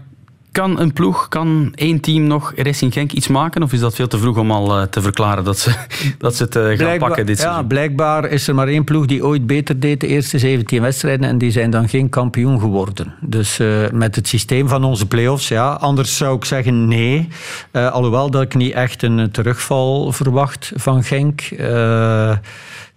[0.58, 3.64] kan een ploeg, kan één team nog Racing Genk iets maken?
[3.64, 5.72] Of is dat veel te vroeg om al uh, te verklaren dat ze,
[6.18, 9.06] dat ze het uh, gaan blijkbaar, pakken dit Ja, blijkbaar is er maar één ploeg
[9.06, 13.14] die ooit beter deed de eerste 17 wedstrijden en die zijn dan geen kampioen geworden.
[13.22, 15.72] Dus uh, met het systeem van onze play-offs, ja.
[15.72, 17.28] Anders zou ik zeggen nee.
[17.72, 21.42] alhoewel dat ik niet echt een terugval verwacht van Genk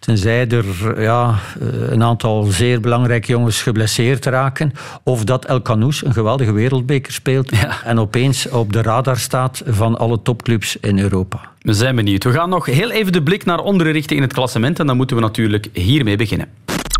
[0.01, 1.39] Tenzij er ja,
[1.89, 4.73] een aantal zeer belangrijke jongens geblesseerd raken.
[5.03, 7.53] Of dat El Canoes een geweldige wereldbeker speelt.
[7.85, 11.41] En opeens op de radar staat van alle topclubs in Europa.
[11.61, 12.25] We zijn benieuwd.
[12.25, 14.79] We gaan nog heel even de blik naar onderen richten in het klassement.
[14.79, 16.49] En dan moeten we natuurlijk hiermee beginnen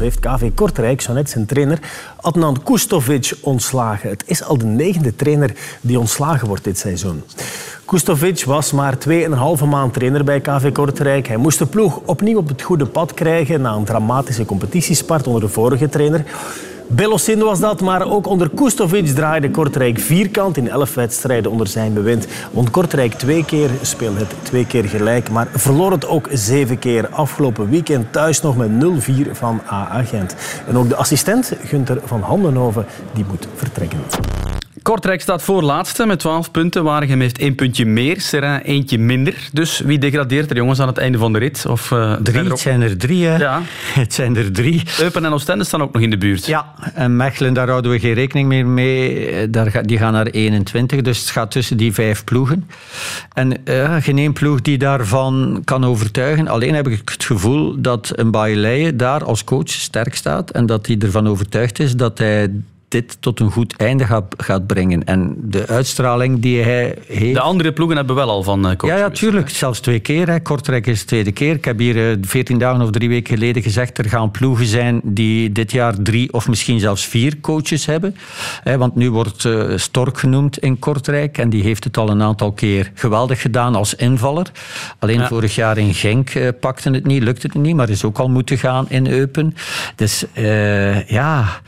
[0.01, 1.79] heeft KV Kortrijk zo net zijn trainer
[2.17, 4.11] Adnan Kustovic ontslagen.
[4.11, 7.23] Het is al de negende trainer die ontslagen wordt dit seizoen.
[7.85, 11.29] Kustovic was maar 2,5 maand trainer bij KV Kortrijk.
[11.29, 15.43] Hij moest de ploeg opnieuw op het goede pad krijgen na een dramatische competitiespart onder
[15.43, 16.25] de vorige trainer.
[16.93, 21.93] Belosin was dat, maar ook onder Kustovic draaide Kortrijk vierkant in elf wedstrijden onder zijn
[21.93, 22.27] bewind.
[22.51, 27.09] Want Kortrijk twee keer, speelde het twee keer gelijk, maar verloor het ook zeven keer.
[27.09, 30.35] Afgelopen weekend thuis nog met 0-4 van A-agent.
[30.67, 33.99] En ook de assistent, Gunther van Handenhoven, die moet vertrekken.
[34.83, 36.85] Kortrijk staat voor laatste met 12 punten.
[36.85, 39.49] Waregem heeft één puntje meer, Serrain eentje minder.
[39.53, 41.67] Dus wie degradeert er jongens aan het einde van de rit?
[41.67, 43.27] Of, uh, drie, het zijn er drie.
[43.27, 43.37] Hè.
[43.37, 43.63] Ja.
[44.01, 44.83] Het zijn er drie.
[45.01, 46.47] Eupen en Oostende staan ook nog in de buurt.
[46.47, 49.51] Ja, en Mechelen, daar houden we geen rekening meer mee.
[49.51, 52.69] Daar, die gaan naar 21, dus het gaat tussen die vijf ploegen.
[53.33, 56.49] En uh, geen één ploeg die daarvan kan overtuigen.
[56.49, 60.87] Alleen heb ik het gevoel dat een Baileye daar als coach sterk staat en dat
[60.87, 62.51] hij ervan overtuigd is dat hij
[62.91, 65.05] dit tot een goed einde gaat, gaat brengen.
[65.05, 67.35] En de uitstraling die hij heeft...
[67.35, 69.51] De andere ploegen hebben wel al van uh, Ja, ja, tuurlijk.
[69.51, 70.29] Zelfs twee keer.
[70.29, 70.41] Hè.
[70.41, 71.55] Kortrijk is de tweede keer.
[71.55, 73.99] Ik heb hier uh, veertien dagen of drie weken geleden gezegd...
[73.99, 78.17] er gaan ploegen zijn die dit jaar drie of misschien zelfs vier coaches hebben.
[78.63, 81.39] Hè, want nu wordt uh, Stork genoemd in Kortrijk.
[81.39, 84.47] En die heeft het al een aantal keer geweldig gedaan als invaller.
[84.99, 86.31] Alleen vorig jaar in Genk
[86.61, 87.77] pakte het niet, lukte het niet.
[87.77, 89.55] Maar is ook al moeten gaan in Eupen.
[89.97, 90.25] Dus
[91.07, 91.61] ja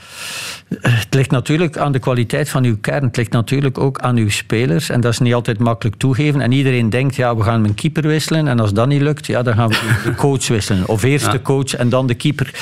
[1.13, 3.05] het ligt natuurlijk aan de kwaliteit van uw kern.
[3.05, 4.89] Het ligt natuurlijk ook aan uw spelers.
[4.91, 6.41] En dat is niet altijd makkelijk toegeven.
[6.41, 8.49] En iedereen denkt, ja, we gaan mijn keeper wisselen.
[8.49, 10.89] En als dat niet lukt, ja, dan gaan we de coach wisselen.
[10.89, 12.55] Of eerst de coach en dan de keeper.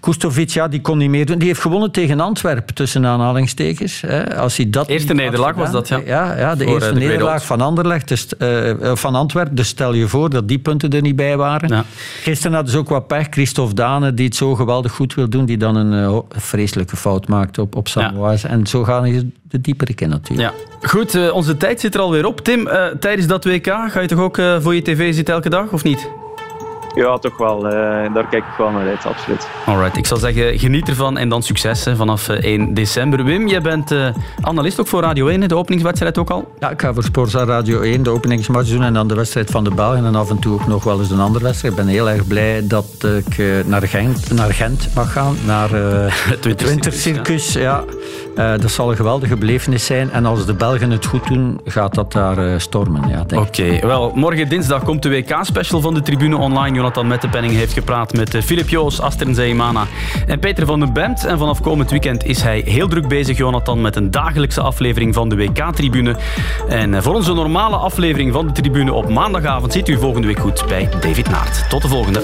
[0.00, 1.38] Kustovic, ja, die kon niet meer doen.
[1.38, 4.04] Die heeft gewonnen tegen Antwerpen, tussen aanhalingstekens.
[4.36, 6.00] Als hij dat eerste nederlaag was dat, ja.
[6.04, 9.54] Ja, ja de eerste eh, de nederlaag van Anderlecht, dus, uh, van Antwerpen.
[9.54, 11.68] Dus stel je voor dat die punten er niet bij waren.
[11.68, 11.84] Ja.
[12.22, 13.26] Gisteren hadden ze ook wat pech.
[13.30, 17.28] Christophe Dane, die het zo geweldig goed wil doen, die dan een uh, vreselijke fout
[17.28, 18.44] maakt op, op Samoa's.
[18.44, 20.54] En zo gaan we de diepere kennen natuurlijk.
[20.80, 20.88] Ja.
[20.88, 22.40] Goed, uh, onze tijd zit er alweer op.
[22.40, 25.48] Tim, uh, tijdens dat WK ga je toch ook uh, voor je tv zitten elke
[25.48, 26.08] dag, of niet?
[26.94, 27.66] Ja, toch wel.
[27.66, 27.72] Uh,
[28.14, 29.48] daar kijk ik wel naar uit, absoluut.
[29.66, 33.24] Alright, ik zal zeggen, geniet ervan en dan succes hè, vanaf 1 december.
[33.24, 34.08] Wim, jij bent uh,
[34.40, 36.52] analist ook voor Radio 1, de openingswedstrijd ook al?
[36.58, 39.64] Ja, ik ga voor Sporza Radio 1 de openingsmatch doen en dan de wedstrijd van
[39.64, 41.74] de Belgen en af en toe ook nog wel eens een andere wedstrijd.
[41.74, 42.86] Ik ben heel erg blij dat
[43.26, 45.70] ik naar Gent, naar Gent mag gaan, naar
[46.44, 47.52] het Wintercircus.
[47.52, 47.84] Ja.
[48.40, 50.10] Uh, dat zal een geweldige belevenis zijn.
[50.10, 53.08] En als de Belgen het goed doen, gaat dat daar uh, stormen.
[53.08, 56.76] Ja, Oké, wel, morgen dinsdag komt de WK-special van de tribune online.
[56.76, 59.86] Jonathan Mettepenning heeft gepraat met Filip eh, Joos, Astrid Zeymana
[60.26, 61.24] en Peter van den Bemt.
[61.24, 65.28] En vanaf komend weekend is hij heel druk bezig, Jonathan, met een dagelijkse aflevering van
[65.28, 66.16] de WK-tribune.
[66.68, 70.64] En voor onze normale aflevering van de tribune op maandagavond ziet u volgende week goed
[70.68, 71.68] bij David Naert.
[71.68, 72.22] Tot de volgende.